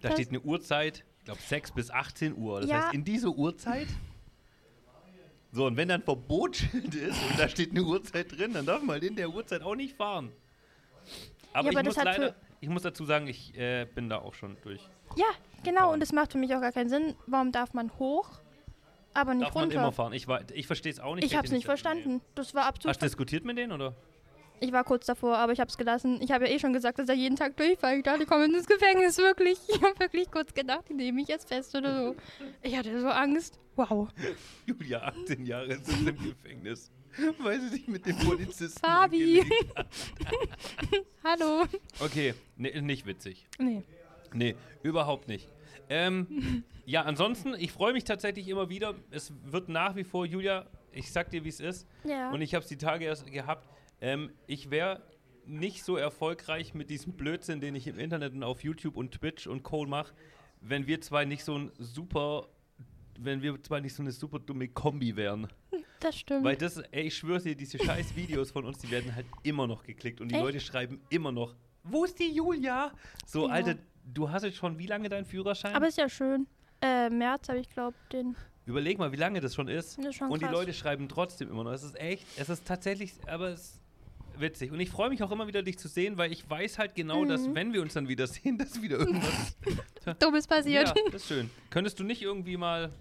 Da 0.00 0.08
Das- 0.08 0.12
steht 0.14 0.28
eine 0.28 0.40
Uhrzeit, 0.40 1.04
ich 1.18 1.24
glaube 1.24 1.40
6 1.40 1.72
bis 1.72 1.90
18 1.90 2.36
Uhr. 2.36 2.60
Das 2.60 2.70
Ja. 2.70 2.84
heißt, 2.84 2.94
in 2.94 3.04
dieser 3.04 3.30
Uhrzeit. 3.30 3.88
So, 5.50 5.66
und 5.66 5.76
wenn 5.76 5.88
dann 5.88 6.02
Verbotsschild 6.02 6.94
ist 6.94 7.18
und 7.30 7.38
da 7.38 7.48
steht 7.48 7.70
eine 7.70 7.82
Uhrzeit 7.82 8.30
drin, 8.36 8.52
dann 8.52 8.66
darf 8.66 8.82
man 8.82 9.00
in 9.02 9.16
der 9.16 9.30
Uhrzeit 9.30 9.62
auch 9.62 9.74
nicht 9.74 9.96
fahren. 9.96 10.30
Aber, 11.54 11.64
Ja, 11.66 11.70
ich, 11.72 11.76
aber 11.78 11.84
muss 11.88 11.94
das 11.94 12.04
hat 12.06 12.18
leider, 12.18 12.34
ich 12.60 12.68
muss 12.68 12.82
dazu 12.82 13.04
sagen, 13.06 13.26
ich 13.28 13.56
äh, 13.56 13.86
bin 13.86 14.10
da 14.10 14.18
auch 14.18 14.34
schon 14.34 14.56
durch. 14.62 14.82
Ja, 15.16 15.24
genau. 15.64 15.90
Und 15.92 16.02
es 16.02 16.12
macht 16.12 16.32
für 16.32 16.38
mich 16.38 16.54
auch 16.54 16.60
gar 16.60 16.72
keinen 16.72 16.90
Sinn. 16.90 17.14
Warum 17.26 17.50
darf 17.50 17.72
man 17.72 17.90
hoch, 17.98 18.28
aber 19.18 19.34
nicht 19.34 19.46
Darf 19.48 19.54
man 19.54 19.64
runter? 19.64 19.76
immer 19.80 19.92
fahren? 19.92 20.12
Ich, 20.12 20.26
war- 20.28 20.40
ich 20.52 20.66
verstehe 20.66 20.92
es 20.92 21.00
auch 21.00 21.14
nicht. 21.14 21.24
ich 21.24 21.36
habe 21.36 21.46
es 21.46 21.52
nicht 21.52 21.64
verstanden. 21.66 22.20
Das 22.34 22.54
war 22.54 22.64
absolut. 22.64 22.90
Hast 22.94 23.02
du 23.02 23.06
diskutiert 23.06 23.44
mit 23.44 23.58
denen, 23.58 23.72
oder? 23.72 23.94
Ich 24.60 24.72
war 24.72 24.82
kurz 24.82 25.06
davor, 25.06 25.38
aber 25.38 25.52
ich 25.52 25.60
habe 25.60 25.68
es 25.70 25.76
gelassen. 25.78 26.20
Ich 26.20 26.32
habe 26.32 26.48
ja 26.48 26.54
eh 26.54 26.58
schon 26.58 26.72
gesagt, 26.72 26.98
dass 26.98 27.08
er 27.08 27.14
jeden 27.14 27.36
Tag 27.36 27.56
durchfällt. 27.56 27.98
Ich 27.98 28.02
dachte, 28.02 28.18
die 28.20 28.26
kommen 28.26 28.52
ins 28.52 28.66
Gefängnis, 28.66 29.16
wirklich. 29.18 29.56
Ich 29.68 29.80
habe 29.80 29.98
wirklich 30.00 30.28
kurz 30.32 30.52
gedacht, 30.52 30.84
die 30.88 30.94
nehmen 30.94 31.16
mich 31.16 31.28
jetzt 31.28 31.46
fest 31.48 31.76
oder 31.76 31.96
so. 32.08 32.16
Ich 32.62 32.76
hatte 32.76 33.00
so 33.00 33.06
Angst. 33.06 33.58
Wow. 33.76 34.08
Julia, 34.66 35.02
18 35.04 35.46
Jahre 35.46 35.74
ist 35.74 35.88
im 35.88 36.06
Gefängnis, 36.06 36.90
weil 37.38 37.60
sie 37.60 37.68
sich 37.68 37.86
mit 37.86 38.04
dem 38.06 38.18
Polizisten 38.18 38.80
Fabi. 38.80 39.44
Hallo. 41.24 41.64
Okay, 42.00 42.34
nee, 42.56 42.80
nicht 42.80 43.06
witzig. 43.06 43.46
Nee. 43.58 43.82
Nee, 44.32 44.56
überhaupt 44.82 45.28
nicht. 45.28 45.48
Ähm, 45.88 46.64
ja, 46.86 47.02
ansonsten, 47.02 47.54
ich 47.58 47.72
freue 47.72 47.92
mich 47.92 48.04
tatsächlich 48.04 48.48
immer 48.48 48.68
wieder. 48.68 48.94
Es 49.10 49.32
wird 49.44 49.68
nach 49.68 49.96
wie 49.96 50.04
vor, 50.04 50.26
Julia, 50.26 50.66
ich 50.92 51.10
sag 51.12 51.30
dir, 51.30 51.44
wie 51.44 51.48
es 51.48 51.60
ist. 51.60 51.86
Ja. 52.04 52.30
Und 52.30 52.42
ich 52.42 52.54
habe 52.54 52.62
es 52.62 52.68
die 52.68 52.78
Tage 52.78 53.04
erst 53.04 53.26
gehabt. 53.30 53.68
Ähm, 54.00 54.30
ich 54.46 54.70
wäre 54.70 55.02
nicht 55.46 55.82
so 55.82 55.96
erfolgreich 55.96 56.74
mit 56.74 56.90
diesem 56.90 57.14
Blödsinn, 57.14 57.60
den 57.60 57.74
ich 57.74 57.86
im 57.86 57.98
Internet 57.98 58.34
und 58.34 58.42
auf 58.42 58.62
YouTube 58.62 58.96
und 58.96 59.12
Twitch 59.12 59.46
und 59.46 59.62
Co. 59.62 59.86
mache, 59.86 60.12
wenn 60.60 60.86
wir 60.86 61.00
zwei 61.00 61.24
nicht 61.24 61.44
so 61.44 61.56
ein 61.56 61.72
super, 61.78 62.48
wenn 63.18 63.42
wir 63.42 63.60
zwei 63.62 63.80
nicht 63.80 63.94
so 63.94 64.02
eine 64.02 64.12
super 64.12 64.38
dumme 64.38 64.68
Kombi 64.68 65.16
wären. 65.16 65.48
das 66.00 66.16
stimmt. 66.16 66.44
Weil 66.44 66.56
das, 66.56 66.78
ey, 66.90 67.04
ich 67.04 67.16
schwör's 67.16 67.44
dir, 67.44 67.56
diese 67.56 67.78
scheiß 67.78 68.14
Videos 68.14 68.50
von 68.50 68.64
uns, 68.64 68.78
die 68.78 68.90
werden 68.90 69.14
halt 69.14 69.26
immer 69.42 69.66
noch 69.66 69.82
geklickt 69.82 70.20
und 70.20 70.28
die 70.28 70.34
Echt? 70.34 70.44
Leute 70.44 70.60
schreiben 70.60 71.00
immer 71.08 71.32
noch, 71.32 71.54
wo 71.84 72.04
ist 72.04 72.18
die 72.18 72.30
Julia? 72.30 72.92
So, 73.26 73.48
Ja. 73.48 73.54
Alter, 73.54 73.76
du 74.12 74.30
hast 74.30 74.42
jetzt 74.42 74.56
schon 74.56 74.78
wie 74.78 74.86
lange 74.86 75.08
deinen 75.08 75.24
Führerschein? 75.24 75.74
aber 75.74 75.88
ist 75.88 75.98
ja 75.98 76.08
schön. 76.08 76.46
Äh, 76.80 77.10
März 77.10 77.48
habe 77.48 77.58
ich, 77.58 77.68
glaube 77.70 77.96
den. 78.12 78.36
Überleg 78.66 78.98
mal, 78.98 79.10
wie 79.12 79.16
lange 79.16 79.40
das 79.40 79.54
schon 79.54 79.66
ist. 79.68 79.98
Das 79.98 80.06
ist 80.06 80.14
schon 80.16 80.30
und 80.30 80.40
die 80.42 80.46
krass. 80.46 80.54
Leute 80.54 80.72
schreiben 80.74 81.08
trotzdem 81.08 81.50
immer 81.50 81.64
noch. 81.64 81.72
Es 81.72 81.82
ist 81.82 81.98
echt, 81.98 82.26
es 82.36 82.48
ist 82.48 82.66
tatsächlich, 82.66 83.14
aber 83.26 83.48
es 83.48 83.60
ist 83.60 83.80
witzig. 84.40 84.70
Und 84.70 84.78
ich 84.78 84.90
freue 84.90 85.08
mich 85.08 85.22
auch 85.22 85.30
immer 85.32 85.46
wieder, 85.48 85.62
dich 85.62 85.78
zu 85.78 85.88
sehen, 85.88 86.18
weil 86.18 86.30
ich 86.30 86.48
weiß 86.48 86.78
halt 86.78 86.94
genau, 86.94 87.24
dass 87.24 87.46
Mhm. 87.48 87.54
wenn 87.54 87.72
wir 87.72 87.82
uns 87.82 87.94
dann 87.94 88.08
wieder 88.08 88.26
sehen, 88.26 88.58
dass 88.58 88.80
wieder 88.82 88.98
irgendwas. 88.98 89.56
Dummes 90.20 90.46
passiert. 90.46 90.88
ja, 90.88 90.94
das 91.06 91.22
ist 91.22 91.28
schön. 91.28 91.50
Könntest 91.70 91.98
du 91.98 92.04
nicht 92.04 92.22
irgendwie 92.22 92.56
mal, 92.56 92.92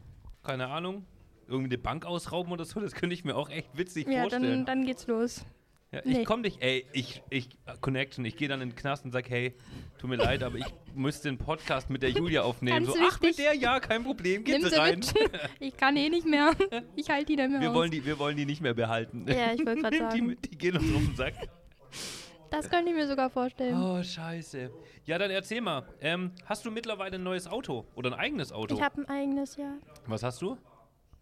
keine 0.44 0.68
Ahnung, 0.68 1.06
irgendwie 1.48 1.70
eine 1.70 1.78
Bank 1.78 2.06
ausrauben 2.06 2.52
oder 2.52 2.66
so? 2.66 2.80
Das 2.80 2.94
könnte 2.96 3.14
ich 3.14 3.24
mir 3.26 3.36
auch 3.36 3.50
echt 3.50 3.70
witzig 3.78 4.08
Ja, 4.08 4.22
vorstellen. 4.22 4.66
dann, 4.66 4.66
dann 4.66 4.86
geht's 4.86 5.06
los. 5.08 5.46
Ja, 5.92 6.00
ich 6.04 6.18
Nee. 6.18 6.24
komm 6.26 6.44
dich, 6.44 6.58
ey, 6.62 6.86
ich, 6.92 7.24
ich, 7.30 7.48
Connection, 7.80 8.26
ich 8.26 8.36
gehe 8.36 8.50
dann 8.50 8.60
in 8.62 8.70
den 8.72 8.76
Knast 8.76 9.06
und 9.06 9.12
sag, 9.12 9.30
hey, 9.30 9.54
tut 9.98 10.10
mir 10.10 10.18
leid, 10.18 10.44
aber 10.44 10.58
ich 10.58 10.66
müsste 10.94 11.30
den 11.30 11.38
Podcast 11.38 11.90
mit 11.90 12.04
der 12.04 12.10
Julia 12.10 12.42
aufnehmen. 12.42 12.84
Ganz 12.86 12.98
so, 12.98 13.02
ach, 13.08 13.22
mit 13.22 13.38
der, 13.38 13.54
ja, 13.54 13.80
kein 13.80 14.04
Problem, 14.04 14.44
geht 14.44 14.60
Nimm 14.60 14.70
sie 14.70 14.76
rein. 14.76 15.00
mit. 15.00 15.14
Ich 15.60 15.78
kann 15.78 15.96
eh 15.96 16.10
nicht 16.10 16.28
mehr. 16.28 16.52
Ich 16.98 17.10
halte 17.10 17.28
die 17.28 17.36
dann 17.38 17.52
mehr 17.52 17.62
Wir 17.62 17.70
aus. 17.70 17.76
wollen, 17.76 17.92
die, 17.92 18.06
wir 18.06 18.20
wollen 18.20 18.36
die 18.36 18.46
nicht 18.46 18.60
mehr 18.62 18.74
behalten. 18.74 19.26
Ja, 19.30 19.54
ich 19.54 19.66
wollte 19.66 19.82
gerade 19.82 19.92
die 19.98 19.98
sagen. 20.04 20.26
mit, 20.26 20.52
die 20.52 20.58
gehen 20.58 20.76
uns 20.78 20.94
auf 20.94 21.02
den 21.06 21.16
Sack. 21.16 21.34
Das 22.50 22.70
könnte 22.70 22.92
ich 22.92 22.96
mir 22.96 23.08
sogar 23.08 23.30
vorstellen. 23.30 23.76
Oh, 23.82 24.04
scheiße. 24.04 24.70
Ja, 25.06 25.18
dann 25.18 25.32
erzähl 25.32 25.62
mal, 25.62 25.88
ähm, 26.02 26.32
hast 26.46 26.66
du 26.66 26.72
mittlerweile 26.72 27.16
ein 27.16 27.24
neues 27.24 27.48
Auto 27.48 27.86
oder 27.96 28.12
ein 28.12 28.20
eigenes 28.20 28.52
Auto? 28.52 28.76
Ich 28.76 28.82
habe 28.82 29.02
ein 29.02 29.06
eigenes, 29.10 29.56
ja. 29.56 29.78
Was 30.06 30.24
hast 30.24 30.42
du? 30.42 30.58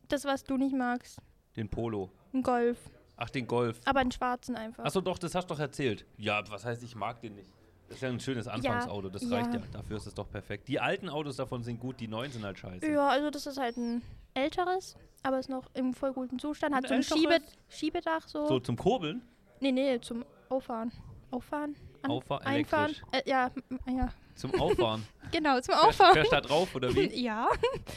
Das, 0.07 0.25
was 0.25 0.43
du 0.43 0.57
nicht 0.57 0.75
magst. 0.75 1.19
Den 1.55 1.69
Polo. 1.69 2.12
Ein 2.34 2.41
Golf. 2.43 2.77
Ach, 3.17 3.29
den 3.29 3.48
Golf. 3.48 3.79
Aber 3.86 4.00
einen 4.00 4.12
schwarzen 4.12 4.55
einfach. 4.55 4.84
Achso, 4.84 5.01
doch, 5.01 5.17
das 5.17 5.36
hast 5.36 5.50
du 5.50 5.53
doch 5.53 5.60
erzählt. 5.62 6.05
Ja, 6.17 6.43
was 6.50 6.65
heißt, 6.65 6.84
ich 6.84 6.95
mag 6.95 7.22
den 7.22 7.36
nicht. 7.36 7.50
Das 7.88 7.98
ist 7.98 8.01
ja 8.01 8.10
ein 8.10 8.19
schönes 8.19 8.48
Anfangsauto, 8.48 9.10
das 9.10 9.22
ja. 9.24 9.29
reicht 9.29 9.53
ja. 9.53 9.62
Dafür 9.72 9.98
ist 9.98 10.07
es 10.07 10.13
doch 10.13 10.29
perfekt. 10.29 10.67
Die 10.67 10.79
alten 10.79 11.07
Autos 11.07 11.36
davon 11.36 11.63
sind 11.63 11.79
gut, 11.79 12.00
die 12.00 12.07
neuen 12.07 12.31
sind 12.31 12.43
halt 12.43 12.57
scheiße. 12.57 12.88
Ja, 12.91 13.07
also 13.10 13.29
das 13.29 13.45
ist 13.45 13.60
halt 13.60 13.77
ein 13.77 14.01
älteres, 14.34 14.95
aber 15.22 15.39
ist 15.39 15.50
noch 15.50 15.69
im 15.75 15.93
voll 15.93 16.12
guten 16.13 16.39
Zustand. 16.39 16.74
Hat 16.74 16.91
Ein 16.91 17.03
so 17.03 17.15
ein 17.15 17.19
Schiebe? 17.19 17.39
Schiebedach 17.69 18.27
so. 18.27 18.48
So 18.48 18.60
zum 18.60 18.75
Kurbeln? 18.75 19.22
Nee, 19.60 19.72
nee, 19.72 20.00
zum 20.01 20.25
Auffahren. 20.50 20.91
Auffahren? 21.31 21.75
An 22.01 22.12
Auffahren, 22.12 22.45
Einfahren? 22.45 22.95
Äh, 23.12 23.22
ja, 23.29 23.51
ja, 23.88 24.10
Zum 24.36 24.53
Auffahren. 24.60 25.05
genau, 25.31 25.60
zum 25.60 25.75
Auffahren. 25.75 26.13
fährst 26.13 26.31
da 26.31 26.41
drauf 26.41 26.74
oder 26.75 26.93
wie? 26.93 27.07
Ja, 27.24 27.50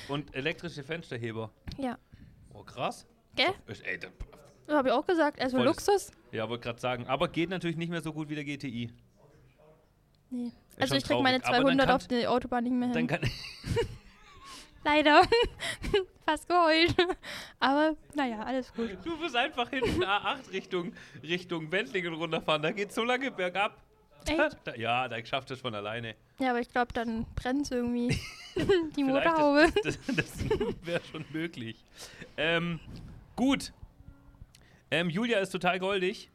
Und 0.09 0.35
elektrische 0.35 0.83
Fensterheber. 0.83 1.51
ja. 1.79 1.99
Oh, 2.53 2.63
krass. 2.63 3.07
Gell? 3.37 3.55
Ey, 3.85 3.99
Habe 4.69 4.89
ich 4.89 4.95
auch 4.95 5.07
gesagt. 5.07 5.41
Also 5.41 5.57
Voll 5.57 5.67
das- 5.67 5.87
Luxus? 5.87 6.11
ja, 6.33 6.49
wollte 6.49 6.65
gerade 6.65 6.81
sagen. 6.81 7.07
Aber 7.07 7.29
geht 7.29 7.51
natürlich 7.51 7.77
nicht 7.77 7.91
mehr 7.91 8.03
so 8.03 8.13
gut 8.13 8.29
wie 8.29 8.35
der 8.35 8.45
GTI. 8.45 8.91
Nee. 10.31 10.47
Ist 10.47 10.55
Also 10.83 10.89
schon 10.89 10.99
ich 10.99 11.05
krieg 11.05 11.21
meine 11.23 11.41
traurig. 11.41 11.59
Aber 11.61 11.69
dann 11.71 11.79
200 11.79 11.87
auf 11.89 11.93
kannst- 11.93 12.11
die 12.11 12.27
Autobahn 12.27 12.65
nicht 12.65 12.73
mehr 12.75 12.89
Dann 12.89 12.97
hin. 12.99 13.07
kann, 13.09 13.21
Leider. 14.85 15.23
Fast 16.27 16.47
geheult. 16.49 16.95
Aber 17.59 17.97
naja, 18.15 18.43
alles 18.43 18.73
gut. 18.75 18.91
du 19.05 19.17
musst 19.17 19.35
einfach 19.35 19.71
hinten 19.71 20.03
A8 20.05 20.53
Richtung, 20.53 20.93
Richtung 21.23 21.73
Wendlingen 21.73 22.13
runterfahren. 22.15 22.63
Da 22.63 22.71
geht 22.71 22.93
so 22.93 23.03
lange 23.03 23.31
bergab. 23.31 23.77
Echt? 24.27 24.57
Da, 24.65 24.75
ja, 24.75 25.09
da 25.09 25.25
schafft 25.25 25.51
es 25.51 25.61
von 25.61 25.75
alleine. 25.75 26.15
Ja, 26.39 26.51
aber 26.51 26.61
ich 26.61 26.69
glaube, 26.69 26.93
dann 26.93 27.25
brennt 27.35 27.63
es 27.63 27.71
irgendwie. 27.71 28.09
Die 28.57 29.05
Vielleicht 29.05 29.07
Motorhaube. 29.07 29.69
Das, 29.83 29.99
das, 30.07 30.17
das 30.17 30.47
wäre 30.83 31.01
schon 31.11 31.25
möglich. 31.33 31.83
Ähm, 32.37 32.79
gut. 33.37 33.73
Ähm, 34.91 35.11
Julia 35.11 35.39
ist 35.41 35.51
total 35.51 35.79
goldig. 35.79 36.31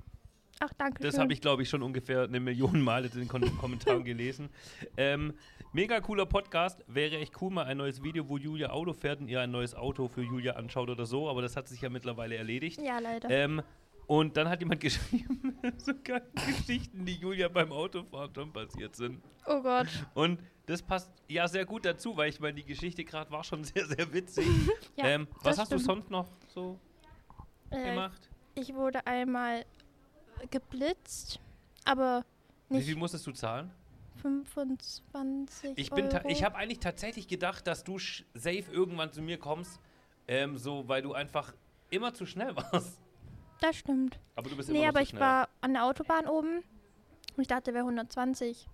Ach, 0.60 0.72
danke 0.78 1.02
Das 1.02 1.18
habe 1.18 1.34
ich, 1.34 1.42
glaube 1.42 1.64
ich, 1.64 1.70
schon 1.70 1.82
ungefähr 1.82 2.24
eine 2.24 2.40
Million 2.40 2.80
Mal 2.82 3.06
in 3.06 3.12
den 3.12 3.28
Kon 3.28 3.42
Kommentaren 3.58 4.04
gelesen. 4.06 4.50
Ähm, 4.98 5.34
mega 5.74 6.00
cooler 6.00 6.26
Podcast. 6.28 6.84
Wäre 6.88 7.18
echt 7.18 7.42
cool, 7.42 7.52
mal 7.52 7.66
ein 7.66 7.78
neues 7.78 8.04
Video, 8.04 8.30
wo 8.30 8.38
Julia 8.38 8.70
Auto 8.70 8.94
fährt 8.94 9.20
und 9.20 9.28
ihr 9.28 9.42
ein 9.42 9.52
neues 9.52 9.74
Auto 9.74 10.08
für 10.08 10.22
Julia 10.22 10.54
anschaut 10.54 10.90
oder 10.90 11.06
so. 11.06 11.28
Aber 11.30 11.42
das 11.42 11.58
hat 11.58 11.68
sich 11.68 11.82
ja 11.82 11.90
mittlerweile 11.90 12.36
erledigt. 12.36 12.80
Ja, 12.82 13.00
leider. 13.00 13.30
Ähm, 13.30 13.62
und 14.06 14.38
dann 14.38 14.48
hat 14.48 14.60
jemand 14.62 14.80
geschrieben, 14.82 15.58
so 15.78 15.94
geile 16.04 16.30
Geschichten, 16.36 17.06
die 17.06 17.16
Julia 17.16 17.48
beim 17.48 17.72
Autofahren 17.72 18.34
schon 18.36 18.54
passiert 18.54 18.96
sind. 18.96 19.22
oh 19.48 19.62
Gott. 19.62 19.88
Und 20.14 20.40
das 20.68 20.82
passt 20.82 21.12
ja 21.28 21.48
sehr 21.48 21.66
gut 21.66 21.84
dazu, 21.84 22.16
weil 22.16 22.30
ich 22.30 22.40
meine, 22.40 22.54
die 22.54 22.64
Geschichte 22.64 23.04
gerade 23.04 23.32
war 23.32 23.44
schon 23.44 23.64
sehr, 23.64 23.86
sehr 23.86 24.14
witzig. 24.14 24.46
Ja, 24.96 25.06
ähm, 25.08 25.28
was 25.42 25.58
hast 25.58 25.72
du 25.72 25.78
stimmt. 25.80 25.88
sonst 26.06 26.10
noch 26.12 26.30
so 26.48 26.80
Äh, 27.72 27.84
gemacht? 27.90 28.30
Ich 28.56 28.74
wurde 28.74 29.06
einmal 29.08 29.66
geblitzt, 30.52 31.40
aber 31.86 32.26
Wie 32.70 32.76
nicht 32.78 32.86
viel 32.86 32.96
musstest 32.96 33.26
du 33.28 33.32
zahlen? 33.32 33.72
25 34.22 35.74
Ich 35.76 35.90
bin, 35.92 36.06
Euro. 36.08 36.28
ich 36.30 36.44
habe 36.44 36.56
eigentlich 36.56 36.80
tatsächlich 36.80 37.28
gedacht, 37.28 37.68
dass 37.68 37.84
du 37.84 37.98
safe 38.34 38.64
irgendwann 38.72 39.12
zu 39.12 39.22
mir 39.22 39.38
kommst, 39.38 39.80
ähm, 40.28 40.58
so, 40.58 40.88
weil 40.88 41.02
du 41.02 41.14
einfach 41.14 41.54
immer 41.90 42.14
zu 42.14 42.26
schnell 42.26 42.56
warst. 42.72 43.00
Das 43.60 43.76
stimmt. 43.78 44.20
Aber 44.36 44.50
du 44.50 44.56
bist 44.58 44.70
Nee, 44.70 44.76
immer 44.78 44.84
noch 44.86 44.90
aber 44.90 45.00
zu 45.00 45.04
ich 45.04 45.10
schnell. 45.10 45.22
war 45.22 45.50
an 45.62 45.74
der 45.74 45.86
Autobahn 45.86 46.28
oben 46.28 46.58
und 47.36 47.42
ich 47.42 47.48
dachte, 47.48 47.74
wäre 47.74 47.84
120. 47.86 48.68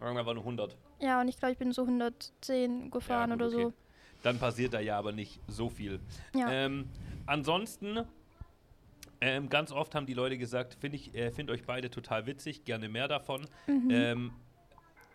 Irgendwann 0.00 0.26
war 0.26 0.34
nur 0.34 0.42
100. 0.42 0.76
Ja, 1.00 1.20
und 1.20 1.28
ich 1.28 1.36
glaube, 1.38 1.52
ich 1.52 1.58
bin 1.58 1.72
so 1.72 1.82
110 1.82 2.90
gefahren 2.90 3.30
Ja, 3.30 3.36
gut, 3.36 3.54
oder 3.54 3.66
okay. 3.66 3.74
Dann 4.22 4.38
passiert 4.38 4.72
da 4.74 4.80
ja 4.80 4.98
aber 4.98 5.12
nicht 5.12 5.40
so 5.48 5.68
viel. 5.68 6.00
so. 6.32 6.38
Ja. 6.40 6.50
Ähm, 6.50 6.88
ansonsten, 7.26 8.04
ähm, 9.22 9.48
ganz 9.48 9.70
oft 9.72 9.94
haben 9.94 10.04
die 10.06 10.14
Leute 10.14 10.36
gesagt, 10.36 10.74
finde 10.80 10.96
ich, 10.96 11.14
äh, 11.14 11.30
finde 11.30 11.52
euch 11.52 11.62
beide 11.64 11.90
total 11.90 12.26
witzig, 12.26 12.64
gerne 12.64 12.88
mehr 12.88 13.08
davon. 13.08 13.46
mhm. 13.66 13.88
Ähm, 13.90 14.30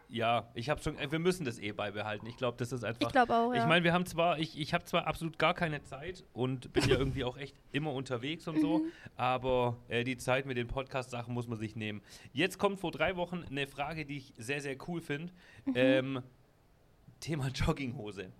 ja, 0.09 0.47
ich 0.53 0.69
habe 0.69 0.81
schon, 0.81 0.97
äh, 0.97 1.11
wir 1.11 1.19
müssen 1.19 1.43
das 1.43 1.59
eh 1.59 1.73
beibehalten. 1.73 2.25
Ich 2.27 2.37
glaube, 2.37 2.55
das 2.57 2.71
ist 2.71 2.85
einfach. 2.85 3.01
ich 3.01 3.09
glaube 3.09 3.35
auch, 3.35 3.53
ja. 3.53 3.61
Ich 3.61 3.67
meine, 3.67 3.83
wir 3.83 3.91
haben 3.91 4.05
zwar, 4.05 4.39
ich, 4.39 4.57
ich 4.57 4.73
habe 4.73 4.85
zwar 4.85 5.05
absolut 5.05 5.37
gar 5.37 5.53
keine 5.53 5.83
Zeit 5.83 6.23
und 6.31 6.71
bin 6.71 6.87
ja 6.87 6.95
irgendwie 6.97 7.25
auch 7.25 7.35
echt 7.37 7.57
immer 7.73 7.91
unterwegs 7.91 8.47
und 8.47 8.61
so, 8.61 8.77
Mhm. 8.79 8.91
aber 9.17 9.75
äh, 9.89 10.05
die 10.05 10.15
Zeit 10.15 10.45
mit 10.45 10.55
den 10.55 10.67
Podcast-Sachen 10.67 11.33
muss 11.33 11.47
man 11.49 11.57
sich 11.57 11.75
nehmen. 11.75 12.01
Jetzt 12.31 12.57
kommt 12.57 12.79
vor 12.79 12.91
drei 12.91 13.17
Wochen 13.17 13.43
eine 13.49 13.67
Frage, 13.67 14.05
die 14.05 14.15
ich 14.17 14.33
sehr, 14.37 14.61
sehr 14.61 14.77
cool 14.87 15.01
finde. 15.01 15.33
Mhm. 15.65 15.73
Ähm, 15.75 16.23
Thema 17.19 17.49
Jogginghose. 17.49 18.31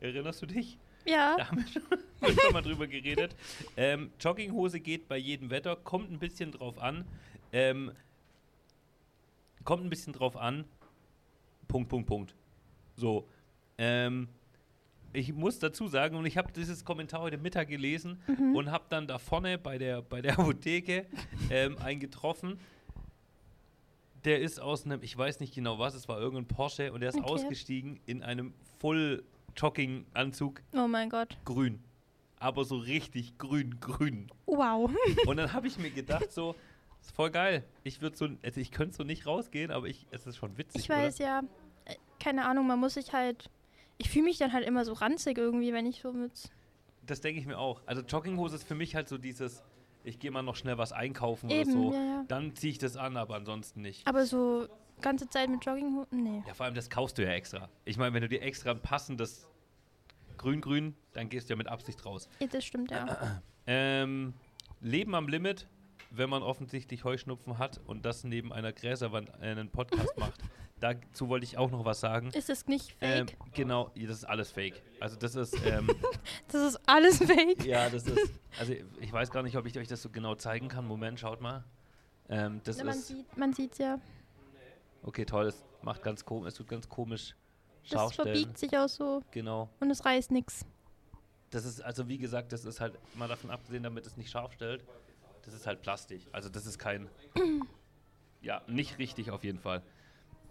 Erinnerst 0.00 0.40
du 0.40 0.46
dich? 0.46 0.78
Ja, 1.08 1.36
Da 1.36 1.48
haben 1.48 1.58
wir 1.58 1.66
schon, 1.66 2.36
schon 2.40 2.52
mal 2.52 2.62
drüber 2.62 2.86
geredet. 2.86 3.34
Ähm, 3.76 4.10
Jogginghose 4.20 4.80
geht 4.80 5.08
bei 5.08 5.16
jedem 5.16 5.50
Wetter, 5.50 5.76
kommt 5.76 6.10
ein 6.10 6.18
bisschen 6.18 6.52
drauf 6.52 6.78
an. 6.78 7.04
Ähm, 7.52 7.92
kommt 9.64 9.84
ein 9.84 9.90
bisschen 9.90 10.12
drauf 10.12 10.36
an. 10.36 10.64
Punkt, 11.66 11.88
Punkt, 11.88 12.06
Punkt. 12.06 12.34
So. 12.96 13.26
Ähm, 13.76 14.28
ich 15.12 15.32
muss 15.32 15.58
dazu 15.58 15.88
sagen, 15.88 16.16
und 16.16 16.26
ich 16.26 16.36
habe 16.36 16.52
dieses 16.52 16.84
Kommentar 16.84 17.20
heute 17.22 17.38
Mittag 17.38 17.68
gelesen 17.68 18.20
Mhm. 18.26 18.54
und 18.56 18.70
habe 18.70 18.84
dann 18.88 19.06
da 19.06 19.18
vorne 19.18 19.58
bei 19.58 19.78
der, 19.78 20.02
bei 20.02 20.20
der 20.20 20.32
Apotheke 20.38 21.06
ähm, 21.50 21.78
einen 21.78 22.00
getroffen. 22.00 22.58
Der 24.24 24.40
ist 24.40 24.60
aus 24.60 24.84
einem, 24.84 25.02
ich 25.02 25.16
weiß 25.16 25.40
nicht 25.40 25.54
genau 25.54 25.78
was, 25.78 25.94
es 25.94 26.08
war 26.08 26.18
irgendein 26.18 26.46
Porsche 26.46 26.92
und 26.92 27.00
der 27.00 27.10
ist 27.10 27.16
Okay. 27.18 27.24
ausgestiegen 27.30 28.00
in 28.06 28.22
einem 28.22 28.52
Full-Jogging-Anzug 29.58 30.62
oh 30.74 30.88
mein 30.88 31.10
Gott. 31.10 31.36
grün. 31.44 31.80
Aber 32.40 32.64
so 32.64 32.76
richtig 32.76 33.36
grün, 33.38 33.78
grün. 33.80 34.30
Wow. 34.46 34.90
Und 35.26 35.36
dann 35.36 35.52
habe 35.52 35.66
ich 35.66 35.78
mir 35.78 35.90
gedacht, 35.90 36.30
so, 36.32 36.54
ist 37.00 37.10
voll 37.12 37.30
geil. 37.30 37.64
Ich 37.82 38.00
würde 38.00 38.16
so, 38.16 38.28
also 38.42 38.60
ich 38.60 38.70
könnte 38.70 38.96
so 38.96 39.02
nicht 39.02 39.26
rausgehen, 39.26 39.70
aber 39.72 39.88
ich, 39.88 40.06
es 40.10 40.26
ist 40.26 40.36
schon 40.36 40.56
witzig, 40.56 40.82
Ich 40.82 40.88
weiß 40.88 41.18
ja, 41.18 41.42
äh, 41.84 41.96
keine 42.20 42.46
Ahnung, 42.46 42.66
man 42.66 42.78
muss 42.78 42.94
sich 42.94 43.12
halt. 43.12 43.50
Ich 44.00 44.10
fühle 44.10 44.26
mich 44.26 44.38
dann 44.38 44.52
halt 44.52 44.64
immer 44.64 44.84
so 44.84 44.92
ranzig 44.92 45.36
irgendwie, 45.38 45.72
wenn 45.72 45.84
ich 45.86 46.00
so 46.00 46.12
mit. 46.12 46.30
oder? 46.30 46.50
Das 47.06 47.20
denke 47.20 47.40
ich 47.40 47.46
mir 47.46 47.58
auch. 47.58 47.82
Also 47.86 48.02
Jogginghose 48.02 48.54
ist 48.54 48.68
für 48.68 48.76
mich 48.76 48.94
halt 48.94 49.08
so 49.08 49.18
dieses, 49.18 49.64
ich 50.04 50.20
gehe 50.20 50.30
mal 50.30 50.42
noch 50.42 50.54
schnell 50.54 50.78
was 50.78 50.92
einkaufen 50.92 51.50
Eben, 51.50 51.72
oder 51.72 51.90
so. 51.90 51.92
ja, 51.94 52.04
ja. 52.04 52.24
Dann 52.28 52.54
ziehe 52.54 52.70
ich 52.70 52.78
das 52.78 52.96
an, 52.96 53.16
aber 53.16 53.34
ansonsten 53.34 53.80
nicht. 53.80 54.06
Aber 54.06 54.24
so 54.26 54.68
ganze 55.00 55.28
Zeit 55.28 55.48
mit 55.50 55.64
Jogginghosen, 55.64 56.22
nee. 56.22 56.42
Ja, 56.46 56.54
vor 56.54 56.66
allem 56.66 56.74
das 56.74 56.88
kaufst 56.90 57.18
du 57.18 57.22
ja 57.22 57.30
extra. 57.30 57.68
Ich 57.84 57.96
meine, 57.96 58.14
wenn 58.14 58.22
du 58.22 58.28
dir 58.28 58.42
extra 58.42 58.70
ein 58.72 58.80
passendes 58.80 59.46
Grün-Grün, 60.36 60.94
dann 61.12 61.28
gehst 61.28 61.48
du 61.48 61.52
ja 61.54 61.56
mit 61.56 61.68
Absicht 61.68 62.04
raus. 62.04 62.28
Ja, 62.40 62.46
das 62.46 62.64
stimmt 62.64 62.90
ja. 62.90 63.42
Ähm, 63.70 64.32
Leben 64.80 65.14
am 65.14 65.28
Limit, 65.28 65.68
wenn 66.10 66.30
man 66.30 66.42
offensichtlich 66.42 67.04
Heuschnupfen 67.04 67.58
hat 67.58 67.82
und 67.86 68.06
das 68.06 68.24
neben 68.24 68.50
einer 68.50 68.72
Gräserwand 68.72 69.30
einen 69.42 69.68
Podcast 69.68 70.16
macht. 70.16 70.40
Dazu 70.80 71.28
wollte 71.28 71.44
ich 71.44 71.58
auch 71.58 71.70
noch 71.70 71.84
was 71.84 72.00
sagen. 72.00 72.30
Ist 72.32 72.48
das 72.48 72.66
nicht 72.66 72.96
Ähm, 73.02 73.28
fake? 73.28 73.36
genau, 73.52 73.90
ja, 73.94 74.06
das 74.06 74.18
ist 74.18 74.24
alles 74.24 74.50
fake. 74.52 74.80
Also 75.00 75.16
das 75.16 75.34
ist, 75.34 75.54
ähm, 75.66 75.90
das 76.50 76.62
ist 76.74 76.80
alles 76.88 77.18
fake. 77.18 77.62
ja, 77.66 77.90
das 77.90 78.04
ist, 78.06 78.40
also 78.58 78.72
ich 79.00 79.12
weiß 79.12 79.30
gar 79.32 79.42
nicht, 79.42 79.56
ob 79.58 79.66
ich 79.66 79.76
euch 79.76 79.88
das 79.88 80.00
so 80.00 80.08
genau 80.08 80.34
zeigen 80.34 80.68
kann. 80.68 80.86
Moment, 80.86 81.20
schaut 81.20 81.42
mal. 81.42 81.62
Ähm, 82.30 82.62
das 82.64 82.78
Na, 82.78 82.84
man 82.84 82.94
ist, 82.94 83.08
sieht 83.08 83.36
man 83.36 83.52
sieht's 83.52 83.76
ja. 83.76 83.98
Okay, 85.08 85.24
toll, 85.24 85.46
es 85.46 85.64
macht 85.82 86.02
ganz 86.02 86.24
komisch, 86.24 86.48
es 86.48 86.54
tut 86.54 86.68
ganz 86.68 86.88
komisch 86.88 87.34
Das 87.90 88.14
verbiegt 88.14 88.58
sich 88.58 88.76
auch 88.76 88.88
so 88.88 89.22
Genau. 89.30 89.68
und 89.80 89.90
es 89.90 90.04
reißt 90.04 90.30
nix. 90.30 90.64
Das 91.50 91.64
ist, 91.64 91.80
also 91.82 92.06
wie 92.08 92.18
gesagt, 92.18 92.52
das 92.52 92.64
ist 92.66 92.80
halt 92.80 92.98
mal 93.16 93.26
davon 93.26 93.50
abgesehen, 93.50 93.82
damit 93.82 94.06
es 94.06 94.16
nicht 94.18 94.30
scharf 94.30 94.52
stellt. 94.52 94.84
Das 95.42 95.54
ist 95.54 95.66
halt 95.66 95.80
Plastik. 95.80 96.26
Also 96.30 96.50
das 96.50 96.66
ist 96.66 96.78
kein, 96.78 97.08
ja, 98.42 98.60
nicht 98.66 98.98
richtig 98.98 99.30
auf 99.30 99.44
jeden 99.44 99.58
Fall. 99.58 99.82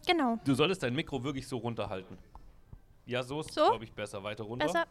Genau. 0.07 0.39
Du 0.43 0.55
solltest 0.55 0.81
dein 0.81 0.95
Mikro 0.95 1.23
wirklich 1.23 1.47
so 1.47 1.57
runterhalten. 1.57 2.17
Ja, 3.05 3.21
so 3.21 3.41
ist, 3.41 3.53
So? 3.53 3.63
glaube 3.69 3.83
ich, 3.83 3.93
besser. 3.93 4.23
Weiter 4.23 4.43
runter. 4.43 4.65
Besser? 4.65 4.85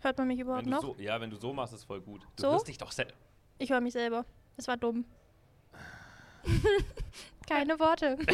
Hört 0.00 0.18
man 0.18 0.26
mich 0.28 0.38
Wenn 0.38 0.46
überhaupt 0.46 0.66
du 0.66 0.70
noch? 0.70 0.80
so, 0.82 0.96
ja, 0.98 1.20
wenn 1.20 1.30
du 1.30 1.36
so 1.36 1.52
machst, 1.52 1.74
ist 1.74 1.84
voll 1.84 2.00
gut. 2.00 2.22
Du 2.36 2.42
So? 2.42 2.50
hörst 2.50 2.66
dich 2.66 2.78
doch 2.78 2.90
selbst. 2.90 3.16
Ich 3.58 3.70
höre 3.70 3.80
mich 3.80 3.92
selber. 3.92 4.24
Es 4.56 4.66
war 4.66 4.76
dumm. 4.76 5.04
Keine 7.48 7.78
Worte. 7.78 8.18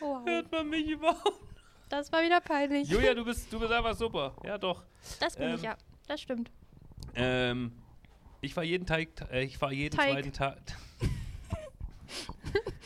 wow. 0.00 0.26
Hört 0.26 0.52
man 0.52 0.68
mich 0.68 0.88
überhaupt? 0.88 1.42
Das 1.88 2.10
war 2.12 2.22
wieder 2.22 2.40
peinlich. 2.40 2.88
Julia, 2.88 3.14
du 3.18 3.24
bist, 3.24 3.52
du 3.52 3.58
bist 3.58 3.72
einfach 3.72 3.94
super. 3.94 4.34
Ja, 4.44 4.58
doch. 4.58 4.82
Das 5.20 5.36
bin 5.36 5.48
ähm, 5.48 5.54
ich 5.56 5.62
ja. 5.62 5.76
Das 6.06 6.20
stimmt. 6.20 6.50
Ähm, 7.14 7.72
ich 8.40 8.54
fahre 8.54 8.66
jeden 8.66 8.86
Tag, 8.86 9.08
äh, 9.30 9.44
ich 9.44 9.56
fahre 9.58 9.74
jeden 9.74 9.96
Teig. 9.96 10.12
zweiten 10.12 10.32
Tag. 10.32 10.60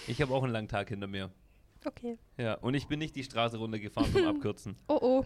ich 0.06 0.20
habe 0.23 0.32
auch 0.32 0.42
einen 0.42 0.52
langen 0.52 0.68
Tag 0.68 0.88
hinter 0.88 1.06
mir. 1.06 1.30
Okay. 1.85 2.18
Ja, 2.37 2.54
und 2.54 2.75
ich 2.75 2.88
bin 2.88 2.99
nicht 2.99 3.16
die 3.16 3.25
Straße 3.25 3.56
runtergefahren 3.56 4.12
zum 4.12 4.26
Abkürzen. 4.26 4.76
Oh 4.88 4.99
oh. 5.00 5.25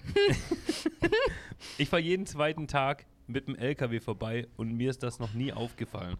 Ich 1.78 1.88
fahre 1.88 2.02
jeden 2.02 2.26
zweiten 2.26 2.68
Tag 2.68 3.06
mit 3.26 3.48
dem 3.48 3.56
LKW 3.56 3.98
vorbei 3.98 4.46
und 4.56 4.72
mir 4.76 4.90
ist 4.90 5.02
das 5.02 5.18
noch 5.18 5.34
nie 5.34 5.52
aufgefallen. 5.52 6.16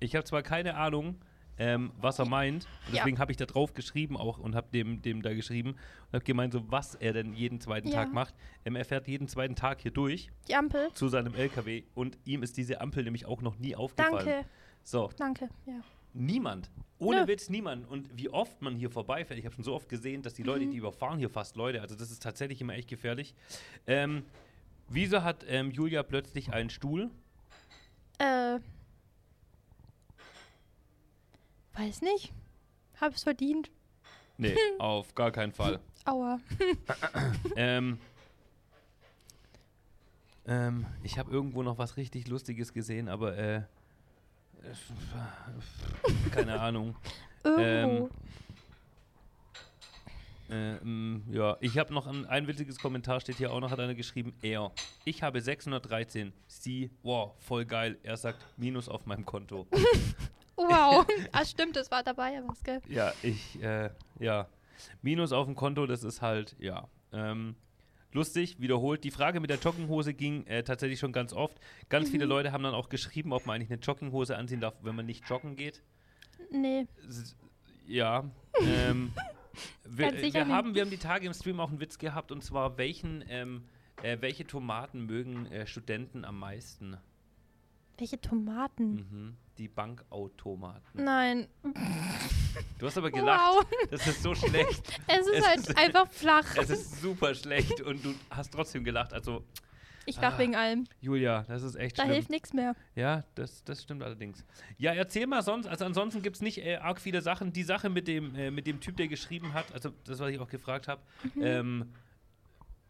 Ich 0.00 0.14
habe 0.14 0.24
zwar 0.24 0.42
keine 0.42 0.74
Ahnung, 0.76 1.16
ähm, 1.60 1.90
was 2.00 2.20
er 2.20 2.26
meint, 2.26 2.66
und 2.86 2.94
Ja. 2.94 3.00
deswegen 3.00 3.18
habe 3.18 3.32
ich 3.32 3.36
da 3.36 3.44
drauf 3.44 3.74
geschrieben 3.74 4.16
auch 4.16 4.38
und 4.38 4.54
habe 4.54 4.68
dem, 4.72 5.02
dem 5.02 5.22
da 5.22 5.34
geschrieben 5.34 5.70
und 5.70 6.12
habe 6.12 6.24
gemeint, 6.24 6.52
so 6.52 6.62
was 6.70 6.94
er 6.94 7.12
denn 7.12 7.32
jeden 7.34 7.60
zweiten 7.60 7.88
Ja. 7.88 7.94
Tag 7.94 8.12
macht. 8.12 8.34
Ähm, 8.64 8.76
er 8.76 8.84
fährt 8.84 9.08
jeden 9.08 9.26
zweiten 9.26 9.56
Tag 9.56 9.80
hier 9.80 9.90
durch 9.90 10.28
Die 10.46 10.54
Ampel. 10.54 10.88
zu 10.94 11.08
seinem 11.08 11.34
LKW 11.34 11.82
und 11.94 12.16
ihm 12.24 12.44
ist 12.44 12.56
diese 12.56 12.80
Ampel 12.80 13.02
nämlich 13.02 13.26
auch 13.26 13.42
noch 13.42 13.58
nie 13.58 13.74
aufgefallen. 13.74 14.24
Danke. 14.26 14.44
So, 14.84 15.10
Danke. 15.18 15.48
Ja. 15.66 15.80
niemand. 16.14 16.70
Ohne 17.00 17.22
Nö. 17.22 17.26
Witz, 17.28 17.48
niemand. 17.48 17.88
Und 17.90 18.08
wie 18.16 18.28
oft 18.28 18.62
man 18.62 18.76
hier 18.76 18.90
vorbeifährt, 18.90 19.38
ich 19.38 19.44
habe 19.44 19.54
schon 19.54 19.64
so 19.64 19.74
oft 19.74 19.88
gesehen, 19.88 20.22
dass 20.22 20.34
die 20.34 20.42
Leute, 20.44 20.64
Mhm. 20.64 20.70
die 20.70 20.76
überfahren 20.76 21.18
hier 21.18 21.28
fast 21.30 21.56
Leute, 21.56 21.80
also 21.82 21.96
das 21.96 22.10
ist 22.12 22.22
tatsächlich 22.22 22.60
immer 22.60 22.74
echt 22.74 22.88
gefährlich. 22.88 23.34
Ähm, 23.88 24.22
wieso 24.88 25.24
hat 25.24 25.44
ähm, 25.48 25.72
Julia 25.72 26.04
plötzlich 26.04 26.52
einen 26.52 26.70
Stuhl? 26.70 27.10
Äh. 28.18 28.60
Weiß 31.78 32.02
nicht. 32.02 32.32
Hab's 33.00 33.22
verdient. 33.22 33.70
Nee, 34.36 34.56
auf 34.78 35.14
gar 35.14 35.30
keinen 35.30 35.52
Fall. 35.52 35.78
Aua. 36.04 36.40
ähm, 37.56 37.98
ähm, 40.46 40.86
ich 41.04 41.18
habe 41.18 41.30
irgendwo 41.30 41.62
noch 41.62 41.78
was 41.78 41.96
richtig 41.96 42.26
Lustiges 42.26 42.72
gesehen, 42.72 43.08
aber 43.08 43.36
äh, 43.38 43.62
keine 46.32 46.58
Ahnung. 46.58 46.96
Irgendwo. 47.44 48.10
Ähm, 50.50 51.22
ja, 51.30 51.58
ich 51.60 51.78
habe 51.78 51.92
noch 51.94 52.06
ein, 52.06 52.24
ein 52.26 52.46
witziges 52.48 52.78
Kommentar, 52.78 53.20
steht 53.20 53.36
hier 53.36 53.52
auch 53.52 53.60
noch, 53.60 53.70
hat 53.70 53.78
einer 53.78 53.94
geschrieben, 53.94 54.32
er. 54.42 54.72
Ich 55.04 55.22
habe 55.22 55.40
613, 55.40 56.32
sie, 56.46 56.90
wow, 57.02 57.34
voll 57.38 57.66
geil. 57.66 57.98
Er 58.02 58.16
sagt, 58.16 58.44
Minus 58.56 58.88
auf 58.88 59.06
meinem 59.06 59.26
Konto. 59.26 59.66
Wow. 60.58 61.06
ah, 61.32 61.44
stimmt, 61.44 61.76
das 61.76 61.90
war 61.90 62.02
dabei, 62.02 62.34
ja 62.34 62.42
was, 62.46 62.62
gell? 62.62 62.80
Ja, 62.88 63.12
ich, 63.22 63.62
äh, 63.62 63.90
ja. 64.18 64.48
Minus 65.02 65.32
auf 65.32 65.46
dem 65.46 65.54
Konto, 65.54 65.86
das 65.86 66.04
ist 66.04 66.20
halt, 66.22 66.54
ja. 66.58 66.86
Ähm, 67.12 67.54
lustig, 68.12 68.60
wiederholt. 68.60 69.02
Die 69.04 69.10
Frage 69.10 69.40
mit 69.40 69.50
der 69.50 69.58
Jogginghose 69.58 70.14
ging 70.14 70.46
äh, 70.46 70.62
tatsächlich 70.62 70.98
schon 70.98 71.12
ganz 71.12 71.32
oft. 71.32 71.58
Ganz 71.88 72.10
viele 72.10 72.24
Leute 72.26 72.52
haben 72.52 72.62
dann 72.62 72.74
auch 72.74 72.88
geschrieben, 72.88 73.32
ob 73.32 73.46
man 73.46 73.56
eigentlich 73.56 73.70
eine 73.70 73.80
Jogginghose 73.80 74.36
anziehen 74.36 74.60
darf, 74.60 74.74
wenn 74.82 74.94
man 74.94 75.06
nicht 75.06 75.28
joggen 75.28 75.56
geht. 75.56 75.82
Nee. 76.50 76.86
S- 77.08 77.34
Ja. 77.86 78.24
ähm, 78.60 79.12
wir, 79.84 80.12
wir, 80.12 80.48
haben, 80.48 80.74
wir 80.74 80.82
haben 80.82 80.90
die 80.90 80.98
Tage 80.98 81.26
im 81.26 81.34
Stream 81.34 81.60
auch 81.60 81.70
einen 81.70 81.80
Witz 81.80 81.98
gehabt 81.98 82.30
und 82.32 82.42
zwar, 82.44 82.78
welchen, 82.78 83.24
ähm, 83.28 83.64
äh, 84.02 84.18
welche 84.20 84.46
Tomaten 84.46 85.06
mögen 85.06 85.46
äh, 85.46 85.66
Studenten 85.66 86.24
am 86.24 86.38
meisten? 86.38 86.96
Welche 87.96 88.20
Tomaten? 88.20 88.94
Mhm. 88.94 89.36
Die 89.58 89.68
Bankautomaten. 89.68 90.82
Nein. 91.04 91.48
Du 92.78 92.86
hast 92.86 92.96
aber 92.96 93.10
gelacht. 93.10 93.40
Wow. 93.40 93.66
Das 93.90 94.06
ist 94.06 94.22
so 94.22 94.34
schlecht. 94.34 94.82
Es 95.08 95.26
ist 95.26 95.34
Es 95.34 95.46
halt 95.46 95.58
ist- 95.58 95.76
einfach 95.78 96.08
flach. 96.10 96.44
Es 96.56 96.70
ist 96.70 97.00
super 97.00 97.34
schlecht 97.34 97.80
und 97.80 98.04
du 98.04 98.14
hast 98.30 98.52
trotzdem 98.52 98.84
gelacht. 98.84 99.12
Also, 99.12 99.44
Ich 100.06 100.18
lach 100.20 100.34
Ah. 100.34 100.38
wegen 100.38 100.56
allem. 100.56 100.84
Julia, 101.02 101.44
das 101.48 101.62
ist 101.62 101.74
echt 101.74 101.98
Da 101.98 102.04
schlimm. 102.04 102.14
hilft 102.14 102.30
nichts 102.30 102.54
mehr. 102.54 102.74
Ja, 102.94 103.24
das, 103.34 103.62
das 103.64 103.82
stimmt 103.82 104.02
allerdings. 104.02 104.42
Ja, 104.78 104.94
erzähl 104.94 105.26
mal 105.26 105.42
sonst. 105.42 105.66
Also 105.66 105.84
ansonsten 105.84 106.22
gibt 106.22 106.36
es 106.36 106.40
nicht 106.42 106.64
äh, 106.64 106.76
arg 106.76 106.98
viele 107.00 107.20
Sachen. 107.20 107.52
Die 107.52 107.62
Sache 107.62 107.90
mit 107.90 108.08
dem, 108.08 108.34
äh, 108.34 108.50
mit 108.50 108.66
dem 108.66 108.80
Typ, 108.80 108.96
der 108.96 109.08
geschrieben 109.08 109.52
hat, 109.52 109.66
also 109.74 109.90
das, 110.04 110.18
was 110.18 110.30
ich 110.30 110.38
auch 110.38 110.48
gefragt 110.48 110.88
habe, 110.88 111.02
Mhm. 111.34 111.42
ähm, 111.42 111.92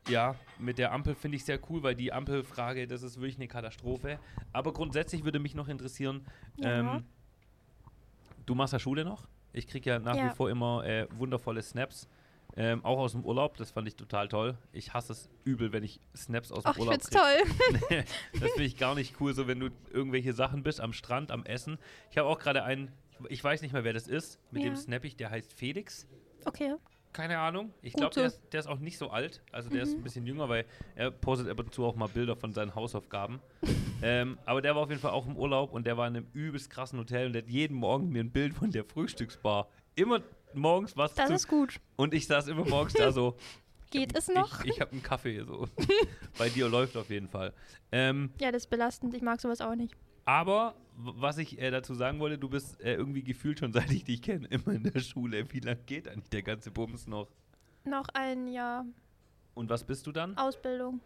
ja, 0.08 0.34
mit 0.58 0.78
der 0.78 0.92
Ampel 0.92 1.14
finde 1.14 1.36
ich 1.36 1.44
sehr 1.44 1.58
cool, 1.70 1.82
weil 1.82 1.94
die 1.94 2.12
Ampelfrage, 2.12 2.86
das 2.86 3.02
ist 3.02 3.16
wirklich 3.16 3.36
eine 3.36 3.48
Katastrophe. 3.48 4.18
Aber 4.52 4.72
grundsätzlich 4.72 5.24
würde 5.24 5.38
mich 5.38 5.54
noch 5.54 5.68
interessieren, 5.68 6.26
Ja. 6.56 6.80
ähm, 6.96 7.04
du 8.46 8.54
machst 8.54 8.72
ja 8.72 8.78
Schule 8.78 9.04
noch. 9.04 9.28
Ich 9.52 9.66
kriege 9.66 9.90
ja 9.90 9.98
nach 9.98 10.16
Ja. 10.16 10.26
wie 10.30 10.34
vor 10.34 10.50
immer 10.50 10.84
äh, 10.84 11.06
wundervolle 11.12 11.62
Snaps. 11.62 12.08
Ähm, 12.56 12.84
auch 12.84 12.98
aus 12.98 13.12
dem 13.12 13.24
Urlaub, 13.24 13.56
das 13.56 13.70
fand 13.70 13.86
ich 13.86 13.94
total 13.94 14.26
toll. 14.26 14.56
Ich 14.72 14.92
hasse 14.94 15.12
es 15.12 15.28
übel, 15.44 15.70
wenn 15.72 15.84
ich 15.84 16.00
Snaps 16.16 16.50
aus 16.50 16.64
dem 16.64 16.70
Ach, 16.70 16.74
ich 16.74 16.80
Urlaub 16.80 16.94
find's 16.94 17.10
krieg. 17.10 17.20
toll. 17.20 18.04
das 18.40 18.50
finde 18.52 18.64
ich 18.64 18.76
gar 18.78 18.94
nicht 18.94 19.20
cool, 19.20 19.32
so 19.34 19.46
wenn 19.46 19.60
du 19.60 19.68
irgendwelche 19.92 20.32
Sachen 20.32 20.62
bist 20.62 20.80
am 20.80 20.92
Strand, 20.92 21.30
am 21.30 21.44
Essen. 21.44 21.78
Ich 22.10 22.18
habe 22.18 22.26
auch 22.28 22.38
gerade 22.38 22.64
einen, 22.64 22.90
ich, 23.24 23.30
ich 23.30 23.44
weiß 23.44 23.62
nicht 23.62 23.72
mehr, 23.72 23.84
wer 23.84 23.92
das 23.92 24.08
ist, 24.08 24.40
mit 24.50 24.62
dem 24.64 24.72
Ja. 24.74 24.76
snap 24.76 25.04
ich, 25.04 25.14
der 25.16 25.30
heißt 25.30 25.52
Felix. 25.52 26.06
Okay. 26.46 26.74
Keine 27.12 27.38
Ahnung. 27.38 27.72
Ich 27.82 27.94
glaube, 27.94 28.14
der, 28.14 28.26
ist- 28.26 28.40
der 28.52 28.60
ist 28.60 28.66
auch 28.66 28.78
nicht 28.78 28.98
so 28.98 29.10
alt. 29.10 29.42
Also 29.50 29.70
der 29.70 29.82
ist 29.82 29.94
ein 29.94 30.02
bisschen 30.02 30.26
jünger, 30.26 30.48
weil 30.48 30.64
er 30.94 31.10
postet 31.10 31.48
ab 31.48 31.58
und 31.58 31.74
zu 31.74 31.84
auch 31.84 31.96
mal 31.96 32.06
Bilder 32.08 32.36
von 32.36 32.52
seinen 32.52 32.74
Hausaufgaben. 32.74 33.40
ähm, 34.02 34.38
aber 34.44 34.62
der 34.62 34.74
war 34.76 34.82
auf 34.82 34.88
jeden 34.90 35.00
Fall 35.00 35.10
auch 35.12 35.26
im 35.26 35.36
Urlaub 35.36 35.72
und 35.72 35.86
der 35.86 35.96
war 35.96 36.06
in 36.06 36.16
einem 36.16 36.26
übelst 36.32 36.70
krassen 36.70 36.98
Hotel 36.98 37.26
und 37.26 37.32
der 37.32 37.42
hat 37.42 37.48
jeden 37.48 37.76
Morgen 37.76 38.10
mir 38.10 38.20
ein 38.22 38.30
Bild 38.30 38.54
von 38.54 38.70
der 38.70 38.84
Frühstücksbar. 38.84 39.68
Immer 39.94 40.20
morgens 40.54 40.96
was 40.96 41.14
Das 41.14 41.28
zu. 41.28 41.34
ist 41.34 41.48
gut. 41.48 41.80
Und 41.96 42.14
ich 42.14 42.26
saß 42.26 42.48
immer 42.48 42.64
morgens 42.66 42.92
da 42.94 43.10
so. 43.10 43.36
Geht 43.90 44.14
es 44.16 44.28
noch? 44.28 44.62
Ich, 44.64 44.72
ich 44.74 44.80
habe 44.82 44.92
einen 44.92 45.02
Kaffee 45.02 45.42
so. 45.44 45.66
Bei 46.38 46.50
dir 46.50 46.68
läuft 46.68 46.94
auf 46.96 47.08
jeden 47.08 47.26
Fall. 47.26 47.54
Ähm, 47.90 48.30
Ja, 48.38 48.52
das 48.52 48.64
ist 48.64 48.70
belastend. 48.70 49.14
Ich 49.14 49.22
mag 49.22 49.40
sowas 49.40 49.62
auch 49.62 49.74
nicht. 49.74 49.94
Aber 50.28 50.74
was 50.94 51.38
ich 51.38 51.58
äh, 51.58 51.70
dazu 51.70 51.94
sagen 51.94 52.20
wollte, 52.20 52.36
du 52.36 52.50
bist 52.50 52.78
äh, 52.82 52.94
irgendwie 52.94 53.22
gefühlt 53.22 53.60
schon 53.60 53.72
seit 53.72 53.90
ich 53.90 54.04
dich 54.04 54.20
kenne, 54.20 54.46
immer 54.48 54.74
in 54.74 54.82
der 54.82 55.00
Schule. 55.00 55.50
Wie 55.52 55.60
lange 55.60 55.80
geht 55.86 56.06
eigentlich 56.06 56.28
der 56.28 56.42
ganze 56.42 56.70
Bums 56.70 57.06
noch? 57.06 57.28
Noch 57.84 58.08
ein 58.12 58.46
Jahr 58.46 58.84
Und 59.54 59.70
was 59.70 59.84
bist 59.84 60.06
du 60.06 60.12
dann? 60.12 60.36
Ausbildung. 60.36 61.00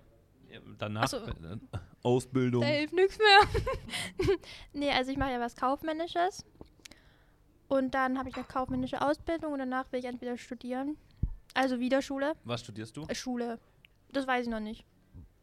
Ja, 0.51 0.59
Danach 0.77 1.05
Ach 1.05 1.09
so. 1.09 1.19
äh, 1.19 1.59
Ausbildung. 2.03 2.63
Da 2.63 2.67
hilft 2.67 2.95
nichts 2.95 3.17
mehr. 3.17 4.37
nee, 4.73 4.91
also 4.91 5.13
ich 5.13 5.17
mache 5.17 5.31
ja 5.31 5.39
was 5.39 5.55
Kaufmännisches. 5.55 6.45
Und 7.69 7.95
dann 7.95 8.19
habe 8.19 8.29
ich 8.29 8.35
noch 8.35 8.49
kaufmännische 8.49 9.01
Ausbildung 9.01 9.53
und 9.53 9.61
danach 9.61 9.91
will 9.93 10.01
ich 10.01 10.07
entweder 10.07 10.37
studieren. 10.37 10.97
Also 11.55 11.79
wieder 11.79 12.03
Schule. 12.03 12.33
Was 12.43 12.63
studierst 12.63 12.97
du? 12.97 13.07
Äh, 13.07 13.15
Schule. 13.15 13.61
Das 14.11 14.27
weiß 14.27 14.47
ich 14.47 14.51
noch 14.51 14.59
nicht. 14.59 14.85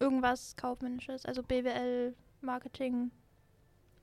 Irgendwas 0.02 0.58
Kaufmännisches. 0.58 1.26
Also 1.26 1.44
BWL, 1.44 2.14
Marketing. 2.42 3.12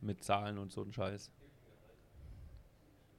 Mit 0.07 0.23
Zahlen 0.23 0.59
und 0.59 0.71
so 0.73 0.83
ein 0.83 0.93
Scheiß. 0.93 1.31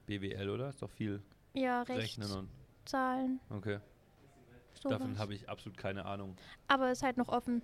BWL, 0.06 0.50
oder? 0.50 0.69
Ist 0.69 0.82
doch 0.82 0.89
viel 0.89 1.21
Ja, 1.54 1.82
Recht, 1.84 2.00
Rechnen 2.00 2.32
und. 2.32 2.50
Zahlen. 2.86 3.41
Okay. 3.50 3.80
Sowas. 4.82 4.97
Davon 5.00 5.19
habe 5.19 5.34
ich 5.34 5.50
absolut 5.50 5.78
keine 5.78 6.06
Ahnung. 6.06 6.38
Aber 6.69 6.91
ist 6.91 7.04
halt 7.04 7.17
noch 7.17 7.28
offen. 7.28 7.62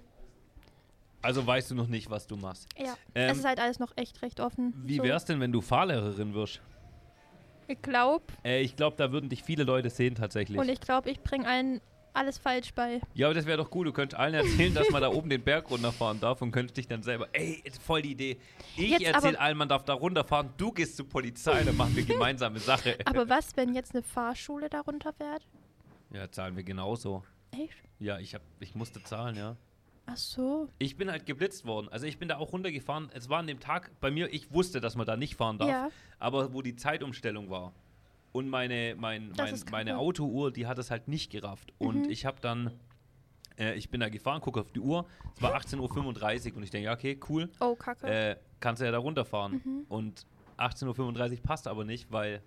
Also 1.22 1.48
weißt 1.48 1.72
du 1.72 1.76
noch 1.76 1.88
nicht, 1.88 2.10
was 2.10 2.28
du 2.28 2.36
machst. 2.36 2.68
Ja. 2.78 2.98
Ähm, 3.16 3.30
es 3.30 3.38
ist 3.38 3.46
halt 3.46 3.60
alles 3.60 3.80
noch 3.80 3.94
echt 3.96 4.22
recht 4.22 4.42
offen. 4.42 4.74
Wie 4.86 4.98
So. 4.98 5.04
wär's 5.04 5.24
denn, 5.24 5.40
wenn 5.40 5.54
du 5.54 5.62
Fahrlehrerin 5.62 6.34
wirst? 6.34 6.62
Ich 7.68 7.82
glaube. 7.82 8.26
Äh, 8.44 8.62
ich 8.62 8.76
glaube, 8.76 8.98
da 8.98 9.14
würden 9.14 9.30
dich 9.30 9.42
viele 9.42 9.64
Leute 9.64 9.90
sehen 9.90 10.16
tatsächlich. 10.16 10.60
Und 10.60 10.68
ich 10.68 10.82
glaube, 10.82 11.10
ich 11.10 11.22
bringe 11.22 11.48
allen 11.48 11.80
alles 12.14 12.38
falsch 12.38 12.74
bei. 12.74 13.02
Ja, 13.14 13.28
aber 13.28 13.34
das 13.34 13.46
wäre 13.46 13.58
doch 13.58 13.74
cool. 13.74 13.86
Du 13.86 13.94
könntest 13.94 14.20
allen 14.20 14.34
erzählen, 14.34 14.74
dass 14.74 14.90
man 14.90 15.02
da 15.02 15.10
oben 15.10 15.30
den 15.30 15.44
Berg 15.44 15.70
runterfahren 15.70 16.20
darf 16.20 16.42
und 16.42 16.52
könntest 16.52 16.78
dich 16.78 16.88
dann 16.88 17.04
selber. 17.04 17.28
Ey, 17.34 17.64
voll 17.82 18.02
die 18.02 18.12
Idee. 18.12 18.38
Ich 18.78 19.06
erzähle 19.06 19.40
allen, 19.40 19.58
man 19.58 19.70
darf 19.70 19.84
da 19.84 19.94
runterfahren. 19.94 20.50
Du 20.58 20.72
gehst 20.72 20.98
zur 20.98 21.10
Polizei, 21.10 21.64
dann 21.64 21.76
machen 21.76 21.96
wir 21.96 22.04
gemeinsame 22.04 22.60
Sache. 22.60 22.98
Aber 23.06 23.28
was, 23.30 23.56
wenn 23.58 23.74
jetzt 23.74 23.94
eine 23.94 24.04
Fahrschule 24.04 24.70
darunter 24.70 25.14
fährt? 25.14 25.46
Ja, 26.12 26.32
zahlen 26.32 26.56
wir 26.56 26.64
genauso. 26.64 27.24
Echt? 27.52 27.74
Ja, 28.00 28.20
ich, 28.20 28.36
hab, 28.36 28.42
ich 28.60 28.76
musste 28.76 29.02
zahlen, 29.04 29.36
ja. 29.36 29.56
Ach 30.06 30.18
so. 30.18 30.68
Ich 30.80 30.98
bin 30.98 31.10
halt 31.10 31.26
geblitzt 31.26 31.66
worden. 31.66 31.88
Also 31.90 32.06
ich 32.06 32.20
bin 32.20 32.28
da 32.28 32.38
auch 32.38 32.52
runtergefahren. 32.52 33.10
Es 33.14 33.30
war 33.30 33.40
an 33.40 33.48
dem 33.48 33.60
Tag 33.60 33.92
bei 34.02 34.12
mir, 34.12 34.32
ich 34.34 34.54
wusste, 34.54 34.82
dass 34.82 34.96
man 34.96 35.06
da 35.06 35.16
nicht 35.16 35.36
fahren 35.36 35.58
darf. 35.58 35.70
Ja. 35.70 35.90
Aber 36.20 36.54
wo 36.54 36.62
die 36.62 36.76
Zeitumstellung 36.76 37.50
war. 37.50 37.74
Und 38.34 38.50
meine, 38.50 38.96
mein, 38.98 39.32
mein, 39.38 39.56
meine. 39.72 39.98
Autouhr, 39.98 40.52
die 40.52 40.66
hat 40.68 40.78
es 40.80 40.92
halt 40.92 41.08
nicht 41.08 41.32
gerafft. 41.32 41.72
Und 41.78 42.06
Mhm. 42.08 42.10
ich 42.12 42.26
habe 42.26 42.42
dann, 42.42 42.72
äh, 43.60 43.76
ich 43.76 43.90
bin 43.90 44.02
da 44.02 44.10
gefahren, 44.10 44.42
gucke 44.42 44.60
auf 44.60 44.72
die 44.72 44.80
Uhr. 44.80 45.06
Es 45.36 45.42
war 45.42 45.54
18.35 45.56 46.52
Uhr 46.52 46.58
und 46.58 46.64
ich 46.64 46.72
denke, 46.72 46.86
ja, 46.86 46.94
okay, 46.94 47.18
cool. 47.30 47.50
Oh, 47.62 47.76
kacke. 47.76 48.08
Äh, 48.08 48.36
kannst 48.60 48.82
du 48.82 48.86
ja 48.86 48.92
da 48.92 48.98
runterfahren. 48.98 49.62
Mhm. 49.64 49.86
Und 49.88 50.26
18.35 50.58 51.32
Uhr 51.38 51.44
passt 51.44 51.68
aber 51.68 51.86
nicht, 51.86 52.12
weil 52.12 52.42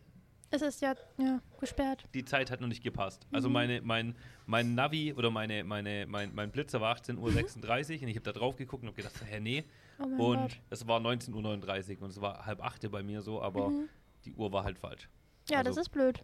Es 0.51 0.61
ist 0.62 0.81
ja, 0.83 0.94
ja 1.18 1.40
gesperrt. 1.61 2.03
die 2.14 2.25
Zeit 2.25 2.51
hat 2.51 2.61
noch 2.61 2.68
nicht 2.68 2.83
gepasst. 2.83 3.25
Also 3.33 3.49
Mhm. 3.49 3.53
meine, 3.55 3.81
mein, 3.83 4.16
mein 4.46 4.75
Navi 4.75 5.12
oder 5.12 5.31
meine, 5.31 5.62
meine, 5.62 6.05
mein, 6.09 6.35
mein 6.35 6.51
Blitzer 6.51 6.81
war 6.81 6.96
18.36 6.96 7.16
Uhr 7.18 8.03
und 8.03 8.09
ich 8.09 8.16
habe 8.16 8.25
da 8.25 8.33
drauf 8.33 8.57
geguckt 8.57 8.83
und 8.83 8.88
habe 8.88 8.96
gedacht, 8.96 9.14
hä, 9.25 9.38
nee. 9.38 9.62
Oh 10.01 10.05
Und 10.05 10.40
Gott. 10.49 10.61
es 10.70 10.87
war 10.88 10.99
19.39 11.01 11.96
Uhr 11.99 12.03
und 12.03 12.11
es 12.11 12.20
war 12.20 12.44
halb 12.44 12.61
achte 12.64 12.90
bei 12.90 13.05
mir 13.05 13.22
so, 13.22 13.40
aber 13.40 13.70
Mhm. 13.70 13.88
die 14.25 14.35
Uhr 14.35 14.51
war 14.53 14.64
halt 14.64 14.79
falsch. 14.79 15.09
Ja, 15.51 15.59
also- 15.59 15.71
das 15.71 15.79
ist 15.79 15.89
blöd. 15.91 16.23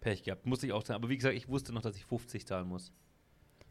Pech 0.00 0.22
gehabt, 0.22 0.46
muss 0.46 0.62
ich 0.62 0.72
auch 0.72 0.84
sagen. 0.84 0.96
Aber 1.02 1.08
wie 1.08 1.16
gesagt, 1.16 1.34
ich 1.34 1.48
wusste 1.48 1.72
noch, 1.72 1.82
dass 1.82 1.96
ich 1.96 2.04
50 2.04 2.46
zahlen 2.46 2.68
muss. 2.68 2.92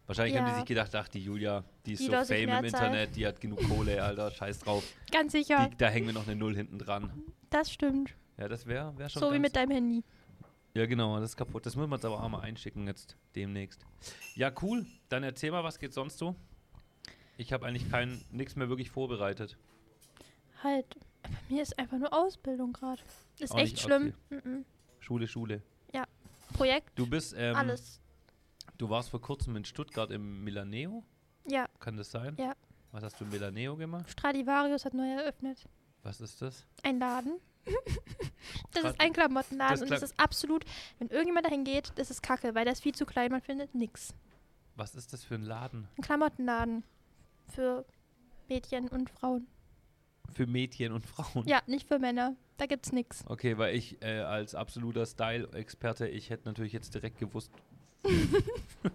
Wahrscheinlich 0.08 0.38
haben 0.38 0.46
die 0.46 0.52
Ja. 0.52 0.58
sich 0.58 0.66
gedacht, 0.66 0.94
ach, 0.96 1.08
die 1.10 1.20
Julia, 1.22 1.64
die 1.86 1.94
ist 1.94 2.00
Die 2.02 2.06
so 2.06 2.12
fame 2.12 2.44
im 2.44 2.50
zahlen. 2.50 2.66
Internet, 2.66 3.16
die 3.16 3.28
hat 3.28 3.40
genug 3.42 3.60
Kohle, 3.68 4.02
Alter, 4.04 4.32
scheiß 4.32 4.60
drauf. 4.60 4.84
Ganz 5.12 5.32
sicher. 5.34 5.70
Die, 5.72 5.78
da 5.78 5.88
hängen 5.90 6.08
wir 6.08 6.14
noch 6.14 6.28
eine 6.28 6.36
Null 6.36 6.56
hinten 6.56 6.80
dran. 6.80 7.12
das 7.50 7.72
stimmt. 7.72 8.14
Ja, 8.38 8.48
das 8.48 8.66
wäre 8.68 8.98
wär 8.98 9.10
schon 9.10 9.22
So 9.22 9.34
wie 9.34 9.40
mit 9.40 9.56
deinem 9.56 9.72
Handy. 9.72 10.04
Ja, 10.74 10.86
genau, 10.86 11.20
das 11.20 11.32
ist 11.32 11.38
kaputt. 11.38 11.66
Das 11.66 11.76
müssen 11.76 11.90
wir 11.90 11.96
jetzt 11.96 12.06
aber 12.06 12.22
auch 12.24 12.30
mal 12.30 12.42
einschicken 12.42 12.86
jetzt 12.88 13.18
demnächst. 13.36 13.84
Ja, 14.36 14.52
cool. 14.62 14.86
Dann 15.10 15.24
erzähl 15.24 15.52
mal, 15.52 15.64
was 15.64 15.80
geht 15.80 15.94
sonst 15.94 16.18
so? 16.20 16.36
Ich 17.38 17.52
habe 17.52 17.66
eigentlich 17.66 17.90
kein 17.90 18.22
nichts 18.32 18.56
mehr 18.56 18.70
wirklich 18.70 18.92
vorbereitet. 18.92 19.58
Halt. 20.64 20.96
Bei 21.24 21.30
mir 21.50 21.62
ist 21.64 21.78
einfach 21.80 21.98
nur 21.98 22.14
Ausbildung 22.14 22.74
gerade. 22.74 23.02
Ist 23.40 23.52
Auch 23.54 23.58
echt 23.60 23.80
schlimm. 23.80 24.14
Mhm. 24.30 24.66
Schule, 25.08 25.26
Schule. 25.30 25.62
Projekt, 26.54 26.98
Du 26.98 27.06
bist, 27.06 27.34
ähm, 27.38 27.56
alles. 27.56 28.02
du 28.78 28.89
warst 28.89 29.10
vor 29.10 29.22
kurzem 29.22 29.56
in 29.58 29.63
Stuttgart 29.65 30.12
im 30.12 30.43
Milaneo, 30.43 31.04
Ja, 31.46 31.67
kann 31.80 31.96
das 31.98 32.10
sein? 32.12 32.36
Ja. 32.38 32.56
Was 32.91 33.04
hast 33.04 33.20
du 33.20 33.26
im 33.26 33.32
Milaneo 33.32 33.76
gemacht? 33.76 34.10
Stradivarius 34.10 34.86
hat 34.86 34.93
neu 34.93 35.10
eröffnet. 35.12 35.63
Was 36.04 36.20
ist 36.22 36.41
das? 36.41 36.65
Ein 36.84 37.00
Laden. 37.00 37.39
das 38.74 38.84
ist 38.86 39.00
ein 39.00 39.12
Klamottenladen 39.13 39.74
das 39.74 39.82
und 39.82 39.91
das 39.91 40.02
ist 40.04 40.17
absolut, 40.20 40.63
wenn 41.00 41.10
irgendjemand 41.10 41.46
dahin 41.46 41.63
geht, 41.63 41.91
das 41.96 42.10
ist 42.12 42.24
kacke, 42.24 42.56
weil 42.56 42.63
der 42.63 42.74
ist 42.74 42.82
viel 42.82 42.96
zu 42.96 43.06
klein, 43.06 43.32
man 43.32 43.41
findet 43.41 43.76
nix. 43.76 44.13
Was 44.76 44.96
ist 44.96 45.12
das 45.13 45.24
für 45.24 45.36
ein 45.36 45.43
Laden? 45.43 45.88
Ein 45.98 46.02
Klamottenladen 46.02 46.84
für 47.50 47.86
Mädchen 48.48 48.88
und 48.88 49.10
Frauen. 49.10 49.48
Für 50.34 50.48
Mädchen 50.48 50.91
und 50.93 51.06
Frauen? 51.06 51.46
Ja, 51.46 51.62
nicht 51.67 51.88
für 51.88 52.00
Männer. 52.00 52.36
Da 52.58 52.65
gibt's 52.65 52.91
nix. 52.91 53.24
Okay, 53.28 53.58
weil 53.58 53.76
ich 53.76 54.02
äh, 54.02 54.20
als 54.20 54.56
absoluter 54.56 55.06
Style-Experte, 55.06 56.08
ich 56.08 56.30
hätte 56.32 56.46
natürlich 56.48 56.74
jetzt 56.74 56.93
direkt 56.93 57.20
gewusst, 57.20 57.52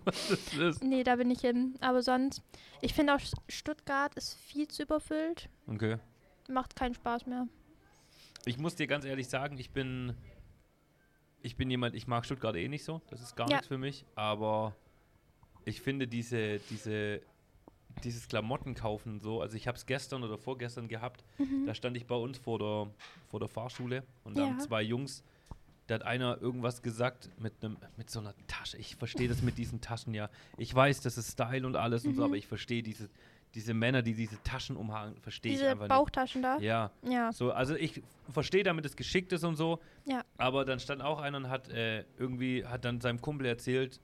was 0.04 0.28
das 0.28 0.54
ist. 0.54 0.82
Nee, 0.84 1.04
da 1.04 1.16
bin 1.16 1.30
ich 1.30 1.40
hin. 1.40 1.74
Aber 1.80 2.02
sonst, 2.02 2.42
ich 2.80 2.92
finde 2.94 3.14
auch 3.14 3.20
Stuttgart 3.48 4.14
ist 4.16 4.34
viel 4.34 4.68
zu 4.68 4.82
überfüllt. 4.82 5.48
Okay. 5.68 5.98
Macht 6.48 6.74
keinen 6.76 6.94
Spaß 6.94 7.26
mehr. 7.26 7.46
Ich 8.44 8.58
muss 8.58 8.74
dir 8.74 8.86
ganz 8.88 9.04
ehrlich 9.04 9.28
sagen, 9.28 9.56
ich 9.58 9.70
bin, 9.70 10.14
ich 11.40 11.56
bin 11.56 11.70
jemand, 11.70 11.94
ich 11.94 12.06
mag 12.08 12.24
Stuttgart 12.24 12.56
eh 12.56 12.68
nicht 12.68 12.84
so. 12.84 13.00
Das 13.10 13.20
ist 13.22 13.36
gar 13.36 13.48
Ja. 13.48 13.56
nichts 13.56 13.68
für 13.68 13.78
mich. 13.78 14.04
Aber 14.16 14.74
ich 15.64 15.80
finde 15.80 16.08
diese, 16.08 16.58
diese, 16.70 17.20
dieses 18.04 18.28
Klamotten 18.28 18.74
kaufen 18.74 19.20
so. 19.20 19.40
Also 19.40 19.56
ich 19.56 19.66
habe 19.68 19.76
es 19.76 19.86
gestern 19.86 20.22
oder 20.24 20.38
vorgestern 20.38 20.88
gehabt. 20.88 21.24
Mhm. 21.38 21.66
Da 21.66 21.74
stand 21.74 21.96
ich 21.96 22.06
bei 22.06 22.14
uns 22.16 22.38
vor 22.38 22.58
der, 22.58 22.88
vor 23.28 23.40
der 23.40 23.48
Fahrschule 23.48 24.02
und 24.24 24.36
da 24.36 24.42
haben 24.46 24.58
Ja. 24.58 24.64
zwei 24.64 24.82
Jungs, 24.82 25.22
da 25.88 25.96
hat 25.96 26.02
einer 26.04 26.40
irgendwas 26.40 26.82
gesagt 26.82 27.28
mit 27.38 27.52
einem 27.62 27.76
mit 27.96 28.08
so 28.10 28.20
einer 28.20 28.34
Tasche. 28.46 28.78
Ich 28.78 28.96
verstehe 28.96 29.28
das 29.28 29.42
mit 29.42 29.58
diesen 29.58 29.80
Taschen 29.80 30.14
ja. 30.14 30.30
Ich 30.56 30.74
weiß, 30.74 31.00
das 31.00 31.18
ist 31.18 31.32
Style 31.32 31.66
und 31.66 31.76
alles 31.76 32.04
und 32.06 32.14
so, 32.14 32.22
Mhm. 32.22 32.26
aber 32.28 32.36
ich 32.36 32.46
verstehe 32.46 32.82
diese, 32.82 33.08
diese 33.54 33.74
Männer, 33.74 34.00
die 34.00 34.14
diese 34.14 34.42
Taschen 34.44 34.76
umhaken, 34.76 35.20
verstehe 35.20 35.52
ich 35.52 35.58
Diese 35.58 35.70
einfach 35.70 35.88
Bauchtaschen 35.88 36.40
da. 36.40 36.54
nicht. 36.54 36.64
Ja, 36.64 36.90
Ja. 37.02 37.32
so, 37.32 37.52
also 37.52 37.74
ich 37.74 38.00
verstehe 38.30 38.62
damit 38.62 38.86
es 38.86 38.96
geschickt 38.96 39.32
ist 39.32 39.44
und 39.44 39.56
so, 39.56 39.80
Ja. 40.06 40.22
aber 40.38 40.64
dann 40.64 40.78
stand 40.80 41.02
auch 41.02 41.20
einer 41.20 41.36
und 41.38 41.50
hat 41.50 41.68
äh, 41.68 42.04
irgendwie, 42.16 42.64
hat 42.64 42.84
dann 42.84 43.00
seinem 43.00 43.20
Kumpel 43.20 43.46
erzählt, 43.46 44.00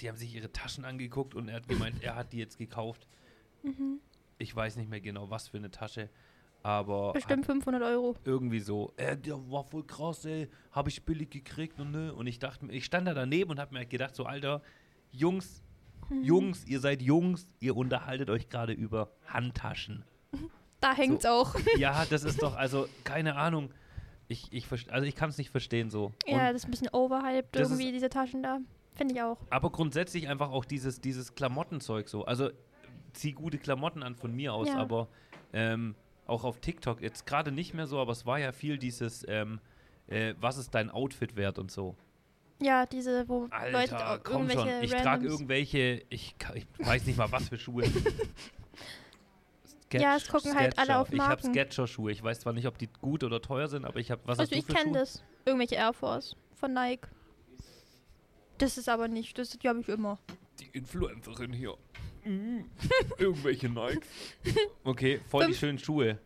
die 0.00 0.08
haben 0.08 0.16
sich 0.16 0.34
ihre 0.34 0.50
Taschen 0.52 0.84
angeguckt 0.84 1.34
und 1.34 1.48
er 1.48 1.56
hat 1.56 1.68
gemeint, 1.68 2.02
er 2.02 2.16
hat 2.16 2.32
die 2.32 2.38
jetzt 2.38 2.58
gekauft. 2.58 3.06
Mhm. 3.62 4.00
Ich 4.38 4.54
weiß 4.54 4.76
nicht 4.76 4.88
mehr 4.88 5.00
genau, 5.00 5.28
was 5.30 5.48
für 5.48 5.58
eine 5.58 5.70
Tasche, 5.70 6.08
aber 6.62 7.12
Bestimmt 7.12 7.46
500 7.46 7.82
Euro. 7.82 8.16
irgendwie 8.24 8.60
so, 8.60 8.92
äh, 8.96 9.16
der 9.16 9.34
war 9.50 9.64
voll 9.64 9.84
krass, 9.84 10.24
ey, 10.24 10.48
habe 10.72 10.88
ich 10.88 11.04
billig 11.04 11.30
gekriegt 11.30 11.78
und 11.80 11.90
ne. 11.90 12.14
Und 12.14 12.26
ich 12.26 12.38
dachte 12.38 12.64
mir, 12.64 12.72
ich 12.72 12.84
stand 12.84 13.06
da 13.06 13.14
daneben 13.14 13.50
und 13.50 13.60
habe 13.60 13.72
mir 13.72 13.80
halt 13.80 13.90
gedacht, 13.90 14.14
so, 14.16 14.24
Alter, 14.24 14.62
Jungs, 15.12 15.62
Mhm. 16.08 16.24
Jungs, 16.24 16.64
ihr 16.66 16.80
seid 16.80 17.02
Jungs, 17.02 17.46
ihr 17.60 17.76
unterhaltet 17.76 18.30
euch 18.30 18.48
gerade 18.48 18.72
über 18.72 19.10
Handtaschen. 19.26 20.04
Da 20.80 20.94
hängt's 20.94 21.24
auch. 21.26 21.54
Ja, 21.76 22.04
das 22.08 22.24
ist 22.24 22.42
doch, 22.42 22.56
also, 22.56 22.88
keine 23.04 23.36
Ahnung. 23.36 23.70
Ich, 24.26 24.48
ich, 24.52 24.66
also 24.92 25.06
ich 25.06 25.14
kann 25.14 25.28
es 25.30 25.38
nicht 25.38 25.50
verstehen 25.50 25.90
so. 25.90 26.06
Und 26.06 26.14
Ja, 26.26 26.52
das 26.52 26.62
ist 26.62 26.64
ein 26.66 26.70
bisschen 26.70 26.88
overhyped 26.92 27.54
ist- 27.54 27.62
irgendwie, 27.70 27.92
diese 27.92 28.08
Taschen 28.08 28.42
da. 28.42 28.58
Finde 28.94 29.14
ich 29.14 29.22
auch. 29.22 29.36
Aber 29.50 29.70
grundsätzlich 29.70 30.28
einfach 30.28 30.50
auch 30.50 30.64
dieses, 30.64 31.00
dieses 31.00 31.34
Klamottenzeug 31.34 32.08
so. 32.08 32.24
Also 32.24 32.50
zieh 33.12 33.32
gute 33.32 33.58
Klamotten 33.58 34.02
an 34.02 34.14
von 34.16 34.34
mir 34.34 34.52
aus, 34.54 34.68
Ja. 34.68 34.76
aber 34.78 35.08
ähm, 35.52 35.94
auch 36.26 36.44
auf 36.44 36.60
TikTok, 36.60 37.00
jetzt 37.02 37.26
gerade 37.26 37.50
nicht 37.52 37.74
mehr 37.74 37.86
so, 37.86 37.98
aber 38.00 38.12
es 38.12 38.24
war 38.26 38.38
ja 38.38 38.52
viel 38.52 38.78
dieses, 38.78 39.26
ähm, 39.28 39.60
äh, 40.06 40.34
was 40.40 40.56
ist 40.58 40.74
dein 40.74 40.90
Outfit 40.90 41.36
wert 41.36 41.58
und 41.58 41.70
so. 41.70 41.96
Ja, 42.62 42.84
diese, 42.86 43.26
wo 43.28 43.46
Alter, 43.50 43.72
Leute 43.72 44.08
auch 44.08 44.22
komm 44.22 44.50
schon, 44.50 44.66
irgendwelche 44.68 44.84
ich 44.84 45.02
trage 45.02 45.26
irgendwelche, 45.26 46.02
ich, 46.10 46.34
ich 46.54 46.66
weiß 46.78 47.06
nicht 47.06 47.16
mal 47.16 47.32
was 47.32 47.48
für 47.48 47.56
Schuhe. 47.58 47.84
Sketch, 47.86 48.32
Ja, 50.02 50.16
es 50.16 50.28
gucken 50.28 50.54
halt 50.54 50.78
alle 50.78 50.86
Sketcher. 50.88 51.00
auf 51.00 51.12
Ich 51.12 51.18
habe 51.20 51.28
Marken. 51.42 51.52
Sketcher-Schuhe. 51.52 52.12
Ich 52.12 52.22
weiß 52.22 52.40
zwar 52.40 52.52
nicht, 52.52 52.66
ob 52.66 52.76
die 52.78 52.88
gut 53.00 53.24
oder 53.24 53.40
teuer 53.40 53.66
sind, 53.68 53.84
aber 53.84 53.98
ich 53.98 54.10
habe, 54.10 54.20
was 54.26 54.38
Also 54.38 54.54
hast 54.54 54.58
ich 54.58 54.66
kenne 54.74 54.92
das. 54.92 55.24
Irgendwelche 55.46 55.76
Air 55.76 55.92
Force 55.94 56.36
von 56.54 56.74
Nike. 56.74 57.08
Das 58.58 58.76
ist 58.76 58.88
aber 58.90 59.08
nicht, 59.08 59.38
das 59.38 59.56
habe 59.64 59.80
ich 59.80 59.88
immer. 59.88 60.18
Die 60.60 60.66
Influencerin 60.76 61.52
hier. 61.54 61.76
Irgendwelche 63.18 63.68
Nike. 63.68 64.00
Okay, 64.84 65.20
voll 65.28 65.46
die 65.46 65.54
schönen 65.54 65.78
Schuhe. 65.78 66.18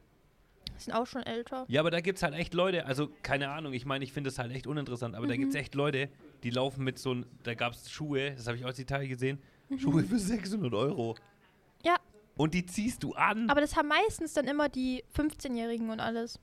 Sind 0.76 0.92
auch 0.92 1.06
schon 1.06 1.22
älter. 1.22 1.64
Ja, 1.68 1.80
aber 1.80 1.90
da 1.90 2.00
gibt 2.00 2.16
es 2.18 2.22
halt 2.24 2.34
echt 2.34 2.52
Leute, 2.52 2.84
also 2.84 3.08
keine 3.22 3.50
Ahnung, 3.50 3.72
ich 3.72 3.86
meine, 3.86 4.04
ich 4.04 4.12
finde 4.12 4.28
es 4.28 4.38
halt 4.38 4.50
echt 4.52 4.66
uninteressant, 4.66 5.14
aber 5.14 5.26
da 5.28 5.34
Mhm. 5.34 5.38
gibt 5.38 5.54
es 5.54 5.60
echt 5.60 5.74
Leute, 5.76 6.08
die 6.42 6.50
laufen 6.50 6.82
mit 6.84 6.98
so 6.98 7.14
ein, 7.14 7.26
da 7.44 7.54
gab 7.54 7.74
es 7.74 7.88
Schuhe, 7.90 8.32
das 8.32 8.46
habe 8.48 8.56
ich 8.58 8.64
aus 8.64 8.78
Italien 8.78 9.08
gesehen, 9.08 9.38
Schuhe 9.78 10.02
für 10.02 10.18
600 10.18 10.74
Euro. 10.74 11.12
Mhm. 11.14 11.86
Ja. 11.86 11.96
Und 12.36 12.54
die 12.54 12.66
ziehst 12.66 13.02
du 13.04 13.12
an. 13.14 13.48
Aber 13.48 13.60
das 13.60 13.76
haben 13.76 13.86
meistens 13.88 14.32
dann 14.34 14.46
immer 14.48 14.68
die 14.68 15.04
15-Jährigen 15.16 15.90
und 15.90 16.00
alles. 16.00 16.40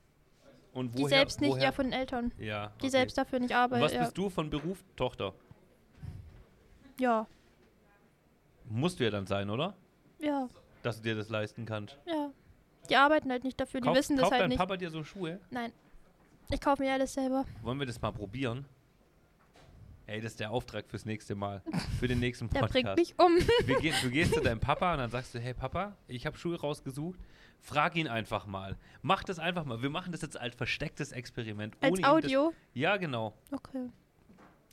und 0.72 0.94
Die 0.96 1.02
woher, 1.02 1.08
selbst 1.18 1.42
nicht, 1.42 1.50
woher? 1.52 1.64
ja, 1.64 1.72
von 1.72 1.84
den 1.84 1.92
Eltern. 1.92 2.32
Ja, 2.38 2.68
Die 2.80 2.84
okay. 2.86 2.88
selbst 2.88 3.18
dafür 3.18 3.38
nicht 3.40 3.50
Und 3.50 3.56
arbeiten. 3.56 3.82
was 3.84 3.92
Ja. 3.92 4.04
bist 4.04 4.16
du 4.16 4.30
von 4.30 4.48
Beruf? 4.48 4.82
Tochter. 4.96 5.34
ja, 6.98 7.26
Musst 8.74 8.98
du 9.00 9.04
ja 9.04 9.10
dann 9.10 9.26
sein, 9.26 9.50
oder? 9.50 9.74
ja, 10.18 10.48
Dass 10.82 10.96
du 10.96 11.02
dir 11.02 11.14
das 11.14 11.28
leisten 11.28 11.64
kannst. 11.66 11.98
ja. 12.06 12.30
Die 12.90 12.96
arbeiten 12.96 13.30
halt 13.30 13.44
nicht 13.44 13.60
dafür, 13.60 13.80
die 13.80 13.86
Kauf, 13.86 13.96
wissen 13.96 14.16
das 14.16 14.22
kauft 14.24 14.32
halt 14.32 14.42
dein 14.42 14.48
nicht. 14.48 14.58
Papa 14.58 14.76
dir 14.76 14.90
so 14.90 15.04
Schuhe? 15.04 15.38
Nein. 15.50 15.72
Ich 16.50 16.60
kaufe 16.60 16.82
mir 16.82 16.92
alles 16.92 17.14
selber. 17.14 17.44
Wollen 17.62 17.78
wir 17.78 17.86
das 17.86 18.02
mal 18.02 18.10
probieren? 18.10 18.64
Ey, 20.06 20.20
das 20.20 20.32
ist 20.32 20.40
der 20.40 20.50
Auftrag 20.50 20.88
fürs 20.88 21.04
nächste 21.06 21.36
Mal. 21.36 21.62
Für 22.00 22.08
den 22.08 22.18
nächsten 22.18 22.50
Der 22.50 22.60
Podcast. 22.60 22.72
bringt 22.82 22.96
mich 22.96 23.14
um. 23.18 23.32
Wir 23.66 23.78
gehen, 23.78 23.94
du 24.02 24.10
gehst 24.10 24.34
zu 24.34 24.40
deinem 24.42 24.58
Papa 24.58 24.92
und 24.94 24.98
dann 24.98 25.10
sagst 25.10 25.32
du, 25.32 25.38
hey 25.38 25.54
Papa, 25.54 25.96
ich 26.08 26.26
habe 26.26 26.36
Schuhe 26.36 26.58
rausgesucht. 26.60 27.20
Frag 27.60 27.94
ihn 27.94 28.08
einfach 28.08 28.46
mal. 28.46 28.76
Mach 29.00 29.22
das 29.22 29.38
einfach 29.38 29.64
mal. 29.64 29.80
Wir 29.80 29.90
machen 29.90 30.10
das 30.10 30.20
jetzt 30.22 30.36
als 30.36 30.56
verstecktes 30.56 31.12
Experiment. 31.12 31.76
Als 31.80 32.02
Audio. 32.02 32.46
Das, 32.50 32.60
ja, 32.74 32.96
genau. 32.96 33.32
Okay. 33.52 33.90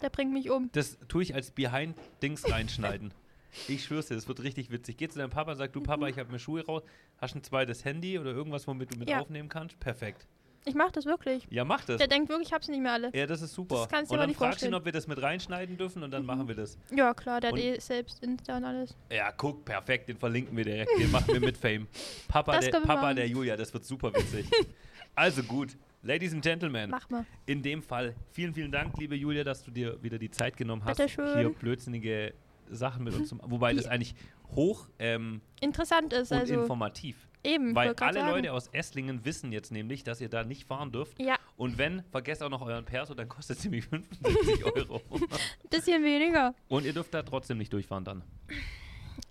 Der 0.01 0.09
bringt 0.09 0.33
mich 0.33 0.49
um. 0.49 0.71
Das 0.71 0.97
tue 1.07 1.21
ich 1.21 1.35
als 1.35 1.51
Behind-Dings 1.51 2.51
reinschneiden. 2.51 3.13
Ich 3.67 3.83
schwör's 3.83 4.07
dir, 4.07 4.15
das 4.15 4.27
wird 4.27 4.41
richtig 4.43 4.69
witzig. 4.71 4.97
Geh 4.97 5.07
zu 5.07 5.17
deinem 5.19 5.29
Papa, 5.31 5.55
sag 5.55 5.73
du 5.73 5.81
Papa, 5.81 6.07
ich 6.07 6.17
habe 6.17 6.31
mir 6.31 6.39
Schuhe 6.39 6.65
raus. 6.65 6.83
Hast 7.17 7.35
ein 7.35 7.43
zweites 7.43 7.83
Handy 7.85 8.19
oder 8.19 8.31
irgendwas, 8.31 8.67
womit 8.67 8.93
du 8.93 8.97
mit 8.99 9.09
Ja. 9.09 9.19
aufnehmen 9.19 9.49
kannst? 9.49 9.79
Perfekt. 9.79 10.27
Ich 10.65 10.75
mach 10.75 10.91
das 10.91 11.05
wirklich. 11.05 11.47
Ja, 11.49 11.63
mach 11.63 11.85
das. 11.85 11.97
Der 11.97 12.07
denkt 12.07 12.29
wirklich, 12.29 12.49
ich 12.49 12.53
hab 12.53 12.63
sie 12.63 12.71
nicht 12.71 12.81
mehr 12.81 12.91
alle. 12.91 13.09
Ja, 13.15 13.25
das 13.25 13.41
ist 13.41 13.53
super. 13.53 13.75
Das 13.77 13.89
kannst 13.89 14.11
du 14.11 14.15
und 14.15 14.19
dann 14.19 14.27
nicht 14.29 14.37
fragst 14.37 14.61
du 14.61 14.65
ihn. 14.65 14.71
Mhm. 14.71 14.75
ob 14.77 14.85
wir 14.85 14.91
das 14.91 15.07
mit 15.07 15.21
reinschneiden 15.21 15.77
dürfen 15.77 16.03
und 16.03 16.11
dann 16.11 16.25
machen 16.25 16.47
wir 16.47 16.55
das. 16.55 16.77
Ja, 16.93 17.13
klar, 17.13 17.39
der 17.39 17.51
hat 17.51 17.53
Und- 17.57 17.63
eh 17.63 17.79
selbst 17.79 18.21
Insta 18.21 18.57
und 18.57 18.65
alles. 18.65 18.95
Ja, 19.11 19.31
guck, 19.31 19.63
perfekt, 19.65 20.09
den 20.09 20.17
verlinken 20.17 20.55
wir 20.57 20.65
direkt. 20.65 20.91
Den 20.99 21.09
machen 21.11 21.33
wir 21.33 21.39
mit 21.39 21.57
Fame. 21.57 21.87
Papa, 22.27 22.57
Das 22.57 22.69
der, 22.69 22.81
Papa 22.81 23.13
der 23.13 23.27
Julia, 23.27 23.55
das 23.55 23.73
wird 23.73 23.85
super 23.85 24.13
witzig. 24.13 24.45
also 25.15 25.41
gut, 25.43 25.77
Ladies 26.03 26.33
and 26.33 26.43
Gentlemen, 26.43 26.89
Mach 26.91 27.09
mal. 27.09 27.25
in 27.45 27.61
dem 27.63 27.81
Fall 27.81 28.15
vielen, 28.31 28.53
vielen 28.53 28.71
Dank, 28.71 28.97
liebe 28.97 29.15
Julia, 29.15 29.43
dass 29.43 29.63
du 29.63 29.71
dir 29.71 30.01
wieder 30.03 30.17
die 30.17 30.29
Zeit 30.31 30.55
genommen 30.55 30.83
hast, 30.85 30.99
hier 31.01 31.49
blödsinnige 31.59 32.33
Sachen 32.69 33.03
mit 33.03 33.13
uns 33.13 33.29
zu 33.29 33.35
machen. 33.35 33.51
Wobei 33.51 33.73
das 33.73 33.85
Wie- 33.85 33.89
eigentlich 33.89 34.15
hoch 34.55 34.87
ähm, 34.99 35.41
Interessant 35.61 36.13
ist, 36.13 36.31
und 36.31 36.39
also 36.39 36.53
informativ. 36.61 37.27
eben. 37.43 37.75
Weil 37.75 37.93
alle 37.95 38.13
sagen. 38.19 38.29
Leute 38.31 38.53
aus 38.53 38.67
Esslingen 38.69 39.23
wissen 39.25 39.51
jetzt 39.51 39.71
nämlich, 39.71 40.03
dass 40.03 40.21
ihr 40.21 40.29
da 40.29 40.43
nicht 40.43 40.65
fahren 40.65 40.91
dürft. 40.91 41.19
Ja, 41.21 41.37
Und 41.57 41.77
wenn, 41.77 42.03
vergesst 42.11 42.41
auch 42.43 42.49
noch 42.49 42.61
euren 42.61 42.85
Perso, 42.85 43.13
dann 43.13 43.29
kostet 43.29 43.57
es 43.59 43.63
nämlich 43.65 43.85
75 43.89 44.65
Euro. 44.65 45.01
bisschen 45.69 46.03
weniger. 46.03 46.53
Und 46.67 46.85
ihr 46.85 46.93
dürft 46.93 47.13
da 47.13 47.21
trotzdem 47.23 47.57
nicht 47.57 47.71
durchfahren 47.73 48.03
dann. 48.05 48.23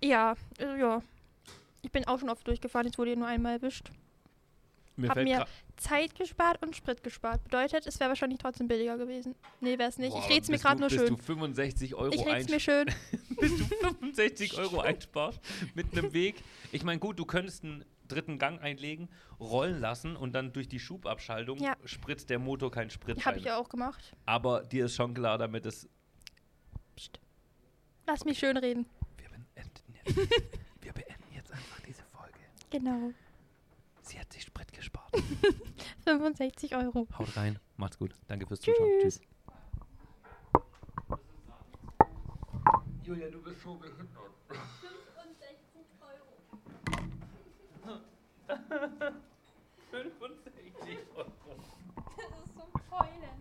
Ja, 0.03 0.35
äh, 0.59 0.79
ja. 0.79 1.01
Ich 1.81 1.91
bin 1.91 2.05
auch 2.07 2.19
schon 2.19 2.29
oft 2.29 2.45
durchgefahren, 2.47 2.87
jetzt 2.87 2.97
wurde 2.97 3.11
ich 3.11 3.17
nur 3.17 3.27
einmal 3.27 3.53
erwischt. 3.57 3.89
Mir 4.99 5.09
Hab 5.09 5.15
fällt 5.15 5.27
mir 5.27 5.45
Zeit 5.77 6.15
gespart 6.15 6.61
und 6.61 6.75
Sprit 6.75 7.01
gespart. 7.03 7.43
Bedeutet, 7.43 7.87
es 7.87 7.99
wäre 7.99 8.09
wahrscheinlich 8.09 8.39
trotzdem 8.39 8.67
billiger 8.67 8.97
gewesen. 8.97 9.35
Nee, 9.61 9.77
wäre 9.77 9.89
es 9.89 9.97
nicht. 9.97 10.11
Boah, 10.11 10.19
ich 10.23 10.29
red's 10.29 10.47
mir 10.47 10.53
bist 10.53 10.63
gerade 10.65 10.79
nur 10.79 10.89
bist 10.89 10.99
schön. 10.99 11.15
du 11.15 11.21
65 11.21 11.95
Euro 11.95 12.13
Ich 12.13 12.25
red's 12.25 12.51
einsparen? 12.51 12.53
mir 12.53 12.59
schön. 12.59 13.29
bis 13.39 13.57
du 13.57 13.63
65 13.65 14.57
Euro 14.57 14.79
einsparst 14.81 15.39
mit 15.75 15.91
einem 15.97 16.11
Weg. 16.13 16.35
Ich 16.71 16.83
meine, 16.83 16.99
gut, 16.99 17.17
du 17.19 17.25
könntest 17.25 17.63
einen 17.63 17.85
dritten 18.07 18.39
Gang 18.39 18.61
einlegen, 18.61 19.07
rollen 19.39 19.79
lassen 19.79 20.15
und 20.15 20.33
dann 20.33 20.51
durch 20.51 20.67
die 20.67 20.79
Schubabschaltung 20.79 21.59
Ja. 21.59 21.75
spritzt 21.85 22.29
der 22.29 22.39
Motor 22.39 22.71
keinen 22.71 22.89
Sprit 22.89 23.23
Habe 23.25 23.37
ich 23.37 23.45
ja 23.45 23.57
auch 23.57 23.69
gemacht. 23.69 24.15
Aber 24.25 24.63
dir 24.63 24.85
ist 24.85 24.95
schon 24.95 25.13
klar, 25.13 25.37
damit 25.37 25.65
es. 25.65 25.87
Psst. 26.95 27.19
Lass 28.07 28.25
mich 28.25 28.39
schön 28.39 28.57
reden. 28.57 28.87
Wir 29.17 29.29
beenden 29.29 29.45
jetzt, 29.55 29.83
wir 30.81 30.91
beenden 30.91 31.31
jetzt 31.35 31.51
einfach 31.51 31.79
diese 31.87 32.03
Folge. 32.11 32.39
Genau. 32.71 33.11
Sie 34.09 34.19
hat 34.19 34.33
sich 34.33 34.41
Sprit 34.41 34.73
gespart. 34.73 35.15
65 36.03 36.75
Euro. 36.75 37.07
Haut 37.19 37.37
rein, 37.37 37.59
macht's 37.77 37.99
gut. 37.99 38.15
Danke 38.27 38.47
fürs 38.47 38.59
Zuschauen. 38.59 38.89
Tschüss. 39.01 39.21
Julia, 43.03 43.29
du 43.29 43.39
bist 43.43 43.61
so 43.61 43.75
behindert. 43.75 44.09
65 49.91 50.95
Euro. 51.15 51.31
Das 52.17 52.29
ist 52.45 52.55
so 52.55 52.63
heulen. 52.89 53.21
Ja. 53.21 53.38